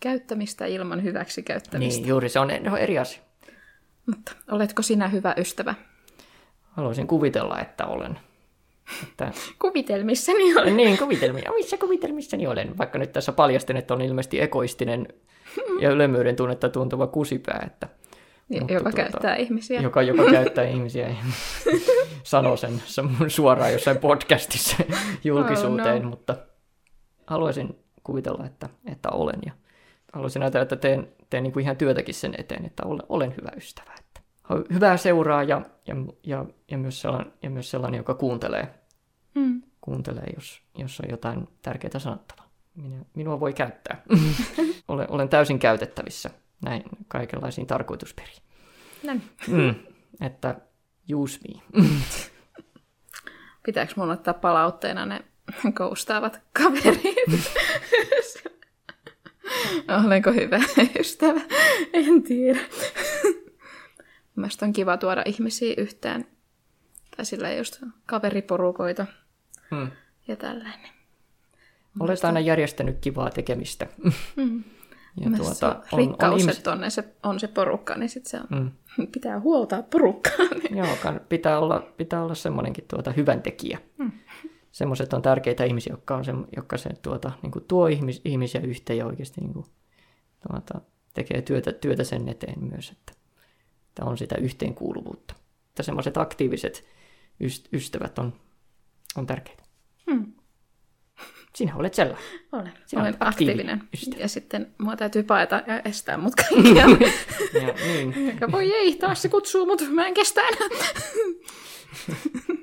Käyttämistä 0.00 0.66
ilman 0.66 1.02
hyväksi 1.02 1.42
käyttämistä. 1.42 2.00
Niin, 2.00 2.08
juuri 2.08 2.28
se 2.28 2.38
on, 2.38 2.50
on 2.70 2.78
eri 2.78 2.98
asia. 2.98 3.22
Mutta 4.06 4.32
oletko 4.50 4.82
sinä 4.82 5.08
hyvä 5.08 5.34
ystävä? 5.38 5.74
Haluaisin 6.76 7.06
kuvitella, 7.06 7.60
että 7.60 7.86
olen. 7.86 8.18
Että, 9.08 9.32
Kuvitelmissani 9.58 10.54
olen. 10.56 10.76
niin, 10.76 10.98
kuvitelmia. 10.98 11.52
Missä 11.54 11.76
kuvitelmissani 11.78 12.46
olen? 12.46 12.78
Vaikka 12.78 12.98
nyt 12.98 13.12
tässä 13.12 13.32
paljastin, 13.32 13.76
että 13.76 13.94
on 13.94 14.00
ilmeisesti 14.00 14.40
egoistinen 14.40 15.08
ja 15.80 15.90
ylemmyyden 15.90 16.36
tunnetta 16.36 16.68
tuntuva 16.68 17.06
kusipää, 17.06 17.62
että 17.66 17.88
Mutta 18.48 18.72
joka 18.72 18.82
tuota, 18.90 18.96
käyttää 18.96 19.36
ihmisiä. 19.36 19.80
joka, 19.80 20.02
joka 20.02 20.30
käyttää 20.30 20.64
ihmisiä 20.64 21.08
sen 22.24 22.82
sen 22.86 23.08
suoraan 23.28 23.72
jossain 23.72 23.98
podcastissa 23.98 24.76
julkisuuteen, 25.24 25.96
Oh, 25.96 26.02
no. 26.02 26.08
mutta 26.10 26.36
haluaisin 27.26 27.78
kuvitella, 28.04 28.46
että, 28.46 28.68
että 28.92 29.08
olen 29.10 29.38
ja 29.46 29.52
haluaisin 30.12 30.42
ajatella, 30.42 30.62
että 30.62 30.76
teen, 30.76 31.08
teen 31.30 31.42
niin 31.42 31.52
kuin 31.52 31.62
ihan 31.62 31.76
työtäkin 31.76 32.14
sen 32.14 32.34
eteen, 32.38 32.64
että 32.66 32.82
olen, 32.86 33.02
olen 33.08 33.34
hyvä 33.36 33.50
ystävä. 33.56 33.90
Että 33.98 34.20
hyvää 34.74 34.96
seuraa 34.96 35.42
ja, 35.42 35.62
ja, 35.86 35.94
ja, 36.22 36.44
ja, 36.70 36.78
myös 36.78 37.00
sellainen, 37.00 37.32
ja 37.42 37.50
myös 37.50 37.70
sellainen, 37.70 37.98
joka 37.98 38.14
kuuntelee, 38.14 38.74
Mm. 39.34 39.62
kuuntelee 39.80 40.32
jos, 40.34 40.62
jos 40.78 41.00
on 41.00 41.10
jotain 41.10 41.48
tärkeää 41.62 41.98
sanottavaa. 41.98 42.50
Minä, 42.74 42.96
minua 43.14 43.40
voi 43.40 43.52
käyttää. 43.52 44.02
olen, 44.88 45.10
olen 45.10 45.28
täysin 45.28 45.58
käytettävissä 45.58 46.30
näin 46.64 46.82
kaikenlaisiin 47.08 47.66
tarkoitusperiin. 47.66 48.42
Niin. 49.02 49.22
Mm, 49.48 49.74
että 50.20 50.56
use 51.14 51.40
me. 51.48 51.82
pitääkö 53.66 53.92
mun 53.96 54.10
ottaa 54.10 54.34
palautteena 54.34 55.06
ne 55.06 55.24
koustaavat 55.74 56.40
kaverit? 56.62 57.52
Olenko 60.06 60.32
hyvä 60.32 60.60
ystävä? 60.98 61.40
En 61.92 62.22
tiedä. 62.22 62.60
Mielestäni 64.36 64.68
on 64.68 64.72
kiva 64.72 64.96
tuoda 64.96 65.22
ihmisiä 65.26 65.74
yhteen. 65.76 66.26
Tai 67.16 67.24
sillä 67.24 67.52
just 67.52 67.82
kaveriporukoita 68.06 69.06
Mm. 69.70 69.90
ja 70.28 70.36
tällainen. 70.36 70.90
Olet 72.00 72.24
aina 72.24 72.40
järjestänyt 72.40 72.98
kivaa 73.00 73.30
tekemistä. 73.30 73.86
Mm. 74.36 74.64
Ja 75.20 75.30
Myös 75.30 75.40
tuota, 75.40 75.68
on, 75.68 75.82
on 75.92 75.98
rikkaus, 75.98 76.40
ihmiset, 76.40 76.58
että 76.58 76.72
on 76.72 76.90
se, 76.90 77.04
on 77.22 77.40
se 77.40 77.48
porukka, 77.48 77.94
niin 77.94 78.08
sit 78.08 78.26
se 78.26 78.36
on, 78.36 78.46
mm, 78.98 79.06
pitää 79.14 79.40
huoltaa 79.40 79.82
porukkaa. 79.82 80.46
joo, 80.78 80.96
kan- 81.02 81.20
pitää 81.28 81.58
olla, 81.58 81.92
pitää 81.96 82.22
olla 82.22 82.34
semmoinenkin 82.34 82.84
tuota, 82.88 83.12
hyvän 83.12 83.42
tekijä. 83.42 83.78
Mm. 83.98 84.12
Semmoiset 84.72 85.12
on 85.12 85.22
tärkeitä 85.22 85.64
ihmisiä, 85.64 85.92
jotka, 85.92 86.16
on 86.16 86.24
se, 86.24 86.32
jotka 86.56 86.76
se, 86.76 86.90
tuota, 87.02 87.32
niin 87.42 87.50
kuin 87.50 87.64
tuo 87.68 87.86
ihmis, 87.86 88.20
ihmisiä 88.24 88.60
yhteen 88.60 88.98
ja 88.98 89.06
oikeasti 89.06 89.40
niin 89.40 89.52
kuin, 89.52 89.66
tuota, 90.48 90.80
tekee 91.14 91.42
työtä, 91.42 91.72
työtä 91.72 92.04
sen 92.04 92.28
eteen 92.28 92.64
myös, 92.64 92.90
että, 92.90 93.12
että 93.96 94.04
on 94.10 94.18
sitä 94.18 94.34
yhteenkuuluvuutta. 94.40 95.34
Että 95.68 95.82
semmoiset 95.82 96.16
aktiiviset 96.16 96.84
yst- 97.44 97.68
ystävät 97.72 98.18
on, 98.18 98.32
on 99.16 99.26
tärkeitä. 99.26 99.62
Hmm. 100.10 100.32
Sinä 101.54 101.76
olet 101.76 101.94
sellainen. 101.94 102.24
Olen, 102.52 102.72
Sinä 102.86 103.02
olen 103.02 103.12
olet 103.14 103.22
aktiivinen 103.28 103.74
aktiivinen. 103.74 103.88
ystävä. 103.94 104.22
Ja 104.22 104.28
sitten 104.28 104.74
mua 104.78 104.96
täytyy 104.96 105.22
paeta 105.22 105.62
ja 105.66 105.80
estää 105.80 106.18
mut 106.18 106.34
kaikkia. 106.34 106.86
Ja, 107.66 107.74
niin. 107.86 108.28
Eikä 108.30 108.52
voi 108.52 108.72
ei, 108.72 108.96
taas 108.96 109.22
se 109.22 109.28
kutsuu 109.28 109.66
mut, 109.66 109.82
mä 109.90 110.06
en 110.06 110.14
kestä 110.14 110.40
enää. 110.40 110.68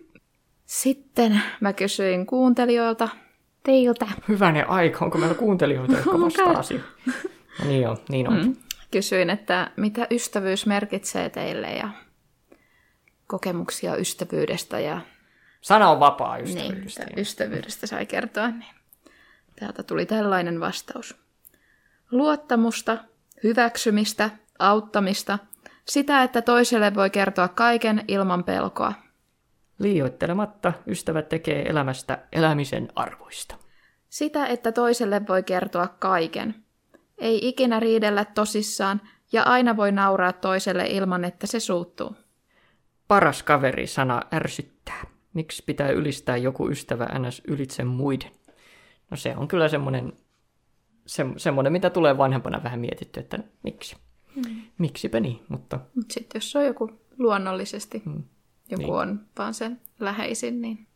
Sitten 0.65 1.41
mä 1.61 1.73
kysyin 1.73 2.25
kuuntelijoilta, 2.25 3.09
teiltä, 3.63 4.07
Hyvänen 4.27 4.69
aika, 4.69 5.05
onko 5.05 5.17
meillä 5.17 5.35
kuuntelijoita, 5.35 5.93
jotka 5.93 6.19
vastaa 6.19 6.59
asiaan? 6.59 6.83
No 7.59 7.65
niin 7.67 7.87
on, 7.87 7.97
niin 8.09 8.27
on. 8.29 8.45
Mm. 8.45 8.55
Kysyin, 8.93 9.29
että 9.29 9.71
mitä 9.77 10.07
ystävyys 10.11 10.65
merkitsee 10.65 11.29
teille 11.29 11.67
ja 11.71 11.89
kokemuksia 13.27 13.95
ystävyydestä 13.95 14.79
ja 14.79 15.01
Sana 15.61 15.89
on 15.89 15.99
vapaa 15.99 16.37
niin, 16.37 16.47
ystävyydestä. 16.47 17.03
mitä 17.03 17.21
ystävyydestä 17.21 17.87
sai 17.87 18.05
kertoa. 18.05 18.47
Niin 18.47 18.75
täältä 19.59 19.83
tuli 19.83 20.05
tällainen 20.05 20.59
vastaus. 20.59 21.15
Luottamusta, 22.11 22.97
hyväksymistä, 23.43 24.29
auttamista, 24.59 25.39
sitä, 25.85 26.23
että 26.23 26.41
toiselle 26.41 26.95
voi 26.95 27.09
kertoa 27.09 27.47
kaiken 27.47 28.05
ilman 28.07 28.43
pelkoa. 28.43 28.93
Liioittelematta 29.79 30.73
ystävät 30.87 31.29
tekee 31.29 31.69
elämästä 31.69 32.17
elämisen 32.31 32.89
arvoista. 32.95 33.55
Sitä, 34.09 34.45
että 34.47 34.71
toiselle 34.71 35.27
voi 35.27 35.43
kertoa 35.43 35.87
kaiken. 35.87 36.62
Ei 37.23 37.47
ikinä 37.47 37.79
riidellä 37.79 38.25
tosissaan 38.25 39.01
ja 39.31 39.43
aina 39.43 39.77
voi 39.77 39.91
nauraa 39.91 40.33
toiselle 40.33 40.85
ilman, 40.85 41.25
että 41.25 41.47
se 41.47 41.59
suuttuu. 41.59 42.15
Paras 43.07 43.43
kaveri 43.43 43.87
sana 43.87 44.21
ärsyttää. 44.33 45.03
Miksi 45.33 45.63
pitää 45.65 45.89
ylistää 45.89 46.37
joku 46.37 46.69
ystävä 46.69 47.07
ns. 47.19 47.41
ylitse 47.47 47.83
muiden? 47.83 48.31
No 49.11 49.17
se 49.17 49.33
on 49.37 49.47
kyllä 49.47 49.67
semmoinen, 49.69 50.13
se, 51.05 51.25
semmoinen 51.37 51.73
mitä 51.73 51.89
tulee 51.89 52.17
vanhempana 52.17 52.63
vähän 52.63 52.79
mietitty, 52.79 53.19
että 53.19 53.39
miksi? 53.63 53.95
Mm. 54.35 54.61
Miksipä 54.77 55.19
niin, 55.19 55.39
mutta 55.49 55.79
sitten 56.11 56.39
jos 56.39 56.55
on 56.55 56.65
joku 56.65 56.91
luonnollisesti, 57.17 58.01
Mm. 58.05 58.23
joku 58.69 58.83
Niin. 58.83 58.93
on 58.93 59.19
vaan 59.37 59.53
sen 59.53 59.81
läheisin, 59.99 60.61
niin 60.61 60.87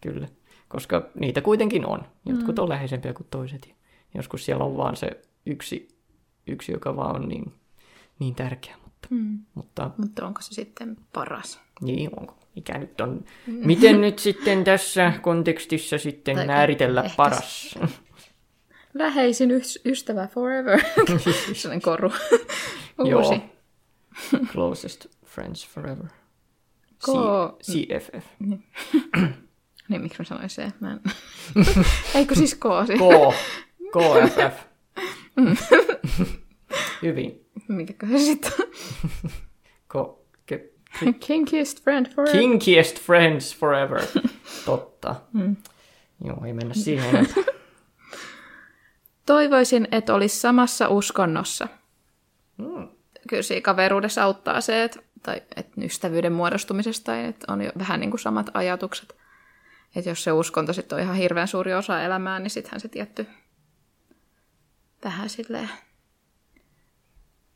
kyllä. 0.00 0.28
Koska 0.68 1.10
niitä 1.20 1.40
kuitenkin 1.40 1.86
on. 1.86 2.02
Jotkut 2.26 2.58
on 2.58 2.68
läheisempiä 2.68 3.12
kuin 3.12 3.26
toiset. 3.30 3.74
Joskus 4.14 4.44
siellä 4.44 4.64
on 4.64 4.76
vaan 4.76 4.96
se 4.96 5.22
yksi, 5.46 5.88
yksi 6.46 6.72
joka 6.72 6.96
vaan 6.96 7.16
on 7.16 7.28
niin, 7.28 7.52
niin 8.18 8.34
tärkeä. 8.34 8.76
Mutta, 8.84 9.08
mm. 9.10 9.38
mutta 9.54 9.90
mutta 9.96 10.26
onko 10.26 10.42
se 10.42 10.54
sitten 10.54 10.96
paras? 11.12 11.60
niin 11.80 12.10
onko? 12.20 12.38
Mikä 12.54 12.78
nyt 12.78 13.00
on? 13.00 13.24
Miten 13.46 14.00
nyt 14.00 14.18
sitten 14.18 14.64
tässä 14.64 15.12
kontekstissa 15.22 15.98
sitten 15.98 16.36
Tai 16.36 16.46
määritellä 16.46 17.10
paras? 17.16 17.78
Läheisin 18.94 19.50
ys- 19.50 19.80
ystävä 19.84 20.26
forever. 20.26 20.80
Sellainen 21.54 21.82
koru. 21.82 22.12
Joo. 23.04 23.40
Closest 24.46 25.06
friends 25.26 25.68
forever. 25.68 26.06
Ko- 27.06 27.56
C- 27.62 27.72
CFF. 27.72 28.26
Niin, 29.88 30.02
miksi 30.02 30.18
mä 30.18 30.24
sanoin 30.24 30.50
se? 30.50 30.72
Mä 30.80 30.92
en... 30.92 31.00
Eikö 32.14 32.34
siis 32.34 32.54
koosi? 32.54 32.92
K. 32.92 32.98
KFF. 33.92 34.71
Hyvin. 37.02 37.46
Mikäköhän 37.68 38.20
sitten? 38.20 38.52
Ko- 39.94 40.18
ke- 40.52 40.72
Kinkiest 41.26 41.84
friend 41.84 42.14
forever. 42.14 42.40
Kinkiest 42.40 43.00
friends 43.00 43.56
forever. 43.56 44.02
Totta. 44.64 45.14
Joo, 46.24 46.44
ei 46.44 46.52
mennä 46.52 46.74
siihen 46.74 47.08
enempää. 47.08 47.44
Toivoisin, 49.26 49.88
että 49.90 50.14
olisi 50.14 50.40
samassa 50.40 50.88
uskonnossa. 50.88 51.68
Mm. 52.58 52.88
Kyllä 53.28 53.42
siinä 53.42 53.60
kaveruudessa 53.60 54.22
auttaa 54.22 54.60
se, 54.60 54.84
että, 54.84 55.00
tai 55.22 55.42
että 55.56 55.80
ystävyyden 55.82 56.32
muodostumisesta, 56.32 57.20
että 57.20 57.52
on 57.52 57.62
jo 57.62 57.72
vähän 57.78 58.00
niin 58.00 58.10
kuin 58.10 58.20
samat 58.20 58.50
ajatukset. 58.54 59.16
Että 59.96 60.10
jos 60.10 60.24
se 60.24 60.32
uskonto 60.32 60.72
sitten 60.72 60.96
on 60.96 61.02
ihan 61.02 61.16
hirveän 61.16 61.48
suuri 61.48 61.74
osa 61.74 62.02
elämää, 62.02 62.38
niin 62.38 62.50
sittenhän 62.50 62.80
se 62.80 62.88
tietty 62.88 63.26
vähän 65.04 65.28
silleen 65.28 65.68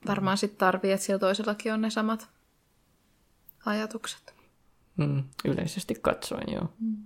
varmaan 0.07 0.37
sitten 0.37 0.59
tarvii, 0.59 0.93
että 0.93 1.07
sillä 1.07 1.19
toisellakin 1.19 1.73
on 1.73 1.81
ne 1.81 1.91
samat 1.91 2.29
ajatukset. 3.67 4.35
Mm, 4.97 5.25
yleisesti 5.45 5.95
katsoen, 6.03 6.53
joo. 6.53 6.69
Mm. 6.81 6.97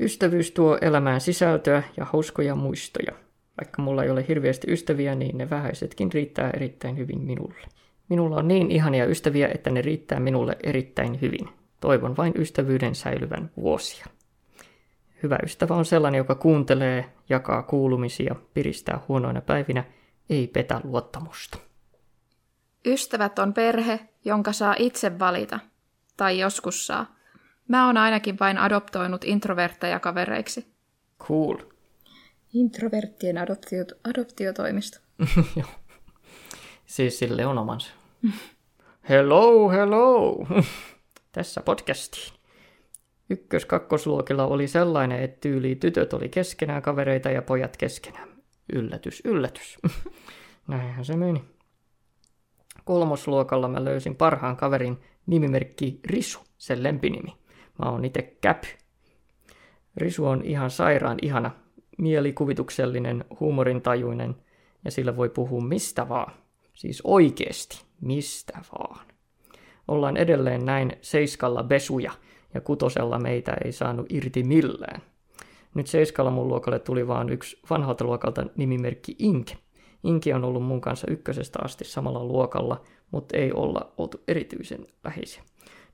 Ystävyys 0.00 0.50
tuo 0.50 0.78
elämään 0.80 1.20
sisältöä 1.20 1.82
ja 1.96 2.04
hauskoja 2.04 2.54
muistoja. 2.54 3.12
Vaikka 3.60 3.82
mulla 3.82 4.04
ei 4.04 4.10
ole 4.10 4.24
hirveästi 4.28 4.72
ystäviä, 4.72 5.14
niin 5.14 5.38
ne 5.38 5.50
vähäisetkin 5.50 6.12
riittää 6.12 6.50
erittäin 6.50 6.96
hyvin 6.96 7.20
minulle. 7.20 7.68
Minulla 8.08 8.36
on 8.36 8.48
niin 8.48 8.70
ihania 8.70 9.06
ystäviä, 9.06 9.48
että 9.54 9.70
ne 9.70 9.82
riittää 9.82 10.20
minulle 10.20 10.56
erittäin 10.62 11.20
hyvin. 11.20 11.48
Toivon 11.80 12.16
vain 12.16 12.32
ystävyyden 12.36 12.94
säilyvän 12.94 13.50
vuosia. 13.56 14.06
Hyvä 15.22 15.38
ystävä 15.44 15.74
on 15.74 15.84
sellainen, 15.84 16.18
joka 16.18 16.34
kuuntelee, 16.34 17.12
jakaa 17.28 17.62
kuulumisia, 17.62 18.34
piristää 18.54 19.00
huonoina 19.08 19.40
päivinä, 19.40 19.84
ei 20.30 20.46
petä 20.46 20.80
luottamusta. 20.84 21.58
Ystävät 22.86 23.38
on 23.38 23.54
perhe, 23.54 24.00
jonka 24.24 24.52
saa 24.52 24.74
itse 24.78 25.18
valita. 25.18 25.60
Tai 26.16 26.38
joskus 26.38 26.86
saa. 26.86 27.14
Mä 27.68 27.86
oon 27.86 27.96
ainakin 27.96 28.36
vain 28.40 28.58
adoptoinut 28.58 29.24
introvertteja 29.24 30.00
kavereiksi. 30.00 30.74
Cool. 31.18 31.56
Introverttien 32.54 33.38
adoptio, 33.38 33.84
adoptiotoimisto. 34.08 34.98
Joo. 35.56 35.68
siis 36.86 37.18
sille 37.18 37.46
on 37.46 37.58
omansa. 37.58 37.92
hello, 39.08 39.70
hello! 39.70 40.36
Tässä 41.32 41.60
podcastiin. 41.60 42.39
Ykkös-kakkosluokilla 43.30 44.46
oli 44.46 44.68
sellainen, 44.68 45.22
että 45.22 45.40
tyyli 45.40 45.74
tytöt 45.74 46.12
oli 46.12 46.28
keskenään 46.28 46.82
kavereita 46.82 47.30
ja 47.30 47.42
pojat 47.42 47.76
keskenään. 47.76 48.28
Yllätys, 48.72 49.22
yllätys. 49.24 49.78
Näinhän 50.68 51.04
se 51.04 51.16
meni. 51.16 51.44
Kolmosluokalla 52.84 53.68
mä 53.68 53.84
löysin 53.84 54.16
parhaan 54.16 54.56
kaverin 54.56 54.98
nimimerkki 55.26 56.00
Risu, 56.06 56.40
sen 56.58 56.82
lempinimi. 56.82 57.36
Mä 57.78 57.90
oon 57.90 58.04
itse 58.04 58.22
Käpy. 58.40 58.68
Risu 59.96 60.26
on 60.26 60.44
ihan 60.44 60.70
sairaan 60.70 61.18
ihana, 61.22 61.50
mielikuvituksellinen, 61.98 63.24
huumorintajuinen 63.40 64.36
ja 64.84 64.90
sillä 64.90 65.16
voi 65.16 65.28
puhua 65.28 65.60
mistä 65.60 66.08
vaan. 66.08 66.32
Siis 66.74 67.00
oikeesti, 67.04 67.84
mistä 68.00 68.58
vaan. 68.72 69.06
Ollaan 69.88 70.16
edelleen 70.16 70.64
näin 70.64 70.92
seiskalla 71.02 71.62
besuja 71.62 72.12
ja 72.54 72.60
kutosella 72.60 73.18
meitä 73.18 73.56
ei 73.64 73.72
saanut 73.72 74.06
irti 74.12 74.42
millään. 74.42 75.02
Nyt 75.74 75.86
seiskalla 75.86 76.30
mun 76.30 76.48
luokalle 76.48 76.78
tuli 76.78 77.08
vaan 77.08 77.28
yksi 77.30 77.58
vanhalta 77.70 78.04
luokalta 78.04 78.46
nimimerkki 78.56 79.16
Inke. 79.18 79.56
Inke 80.04 80.34
on 80.34 80.44
ollut 80.44 80.62
mun 80.62 80.80
kanssa 80.80 81.06
ykkösestä 81.10 81.58
asti 81.64 81.84
samalla 81.84 82.24
luokalla, 82.24 82.82
mutta 83.10 83.36
ei 83.36 83.52
olla 83.52 83.92
oltu 83.98 84.22
erityisen 84.28 84.86
läheisiä. 85.04 85.42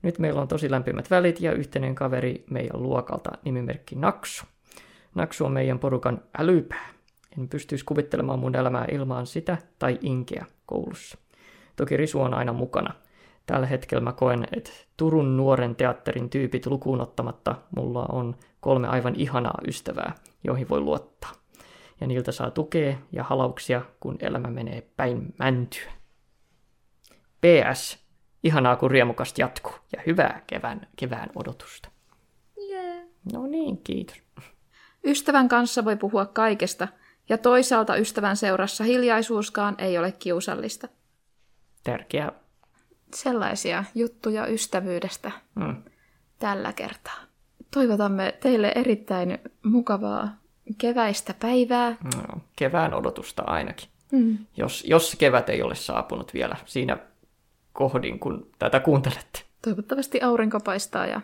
Nyt 0.01 0.19
meillä 0.19 0.41
on 0.41 0.47
tosi 0.47 0.71
lämpimät 0.71 1.11
välit 1.11 1.41
ja 1.41 1.51
yhteinen 1.51 1.95
kaveri 1.95 2.45
meidän 2.49 2.83
luokalta 2.83 3.31
nimimerkki 3.45 3.95
Naksu. 3.95 4.45
Naksu 5.15 5.45
on 5.45 5.51
meidän 5.51 5.79
porukan 5.79 6.21
älypää. 6.37 6.89
En 7.37 7.49
pystyisi 7.49 7.85
kuvittelemaan 7.85 8.39
mun 8.39 8.55
elämää 8.55 8.85
ilman 8.91 9.27
sitä 9.27 9.57
tai 9.79 9.99
inkeä 10.01 10.45
koulussa. 10.65 11.17
Toki 11.75 11.97
Risu 11.97 12.21
on 12.21 12.33
aina 12.33 12.53
mukana. 12.53 12.93
Tällä 13.47 13.67
hetkellä 13.67 14.03
mä 14.03 14.13
koen, 14.13 14.47
että 14.57 14.71
Turun 14.97 15.37
nuoren 15.37 15.75
teatterin 15.75 16.29
tyypit 16.29 16.65
lukuun 16.65 17.01
ottamatta 17.01 17.55
mulla 17.75 18.05
on 18.11 18.35
kolme 18.59 18.87
aivan 18.87 19.15
ihanaa 19.15 19.57
ystävää, 19.67 20.15
joihin 20.43 20.69
voi 20.69 20.79
luottaa. 20.79 21.31
Ja 22.01 22.07
niiltä 22.07 22.31
saa 22.31 22.51
tukea 22.51 22.97
ja 23.11 23.23
halauksia, 23.23 23.81
kun 23.99 24.17
elämä 24.19 24.47
menee 24.47 24.81
päin 24.97 25.33
mäntyä. 25.39 25.91
PS. 27.41 27.97
Ihanaa, 28.43 28.75
kun 28.75 28.91
riemukasta 28.91 29.41
jatkuu. 29.41 29.73
Ja 29.95 30.01
hyvää 30.05 30.41
kevään, 30.47 30.87
kevään 30.95 31.29
odotusta. 31.35 31.89
Yeah. 32.69 32.97
No 33.33 33.47
niin, 33.47 33.77
kiitos. 33.83 34.17
Ystävän 35.03 35.49
kanssa 35.49 35.85
voi 35.85 35.95
puhua 35.95 36.25
kaikesta, 36.25 36.87
ja 37.29 37.37
toisaalta 37.37 37.95
ystävän 37.95 38.37
seurassa 38.37 38.83
hiljaisuuskaan 38.83 39.75
ei 39.77 39.97
ole 39.97 40.11
kiusallista. 40.11 40.87
Tärkeä. 41.83 42.31
Sellaisia 43.15 43.83
juttuja 43.95 44.47
ystävyydestä 44.47 45.31
Mm. 45.55 45.75
tällä 46.39 46.73
kertaa. 46.73 47.17
Toivotamme 47.73 48.33
teille 48.39 48.71
erittäin 48.75 49.37
mukavaa 49.63 50.27
keväistä 50.77 51.33
päivää. 51.39 51.95
No, 52.15 52.41
kevään 52.55 52.93
odotusta 52.93 53.43
ainakin. 53.45 53.89
Mm. 54.11 54.37
Jos, 54.57 54.83
jos 54.87 55.15
kevät 55.19 55.49
ei 55.49 55.61
ole 55.61 55.75
saapunut 55.75 56.33
vielä 56.33 56.55
siinä 56.65 56.97
kohdin, 57.73 58.19
kun 58.19 58.47
tätä 58.59 58.79
kuuntelette. 58.79 59.39
Toivottavasti 59.61 60.21
aurinko 60.21 60.59
paistaa 60.59 61.05
ja 61.05 61.21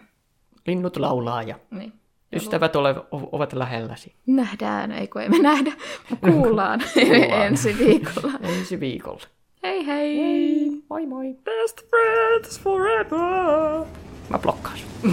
Linnut 0.68 0.98
laulaa 0.98 1.44
ja 1.44 1.56
niin. 1.72 1.94
ystävät 2.36 2.76
ole, 2.76 2.96
ovat 3.12 3.54
lähelläsi. 3.54 4.16
nähdään, 4.28 4.92
ei 4.92 5.08
kun 5.08 5.22
emme 5.22 5.40
nähdä, 5.40 5.72
mutta 6.10 6.28
kuullaan, 6.32 6.82
Kuullaan. 6.94 7.42
ensi 7.48 7.78
viikolla. 7.78 8.40
Ensi 8.42 8.80
viikolla. 8.80 9.24
Hei 9.64 9.86
hei! 9.86 10.63
Moi 10.94 11.08
moi. 11.08 11.34
Best 11.44 11.82
friends 11.90 12.60
forever! 12.60 13.86
Mä 14.30 14.38
blokkaan 14.40 14.78
sun. 15.02 15.12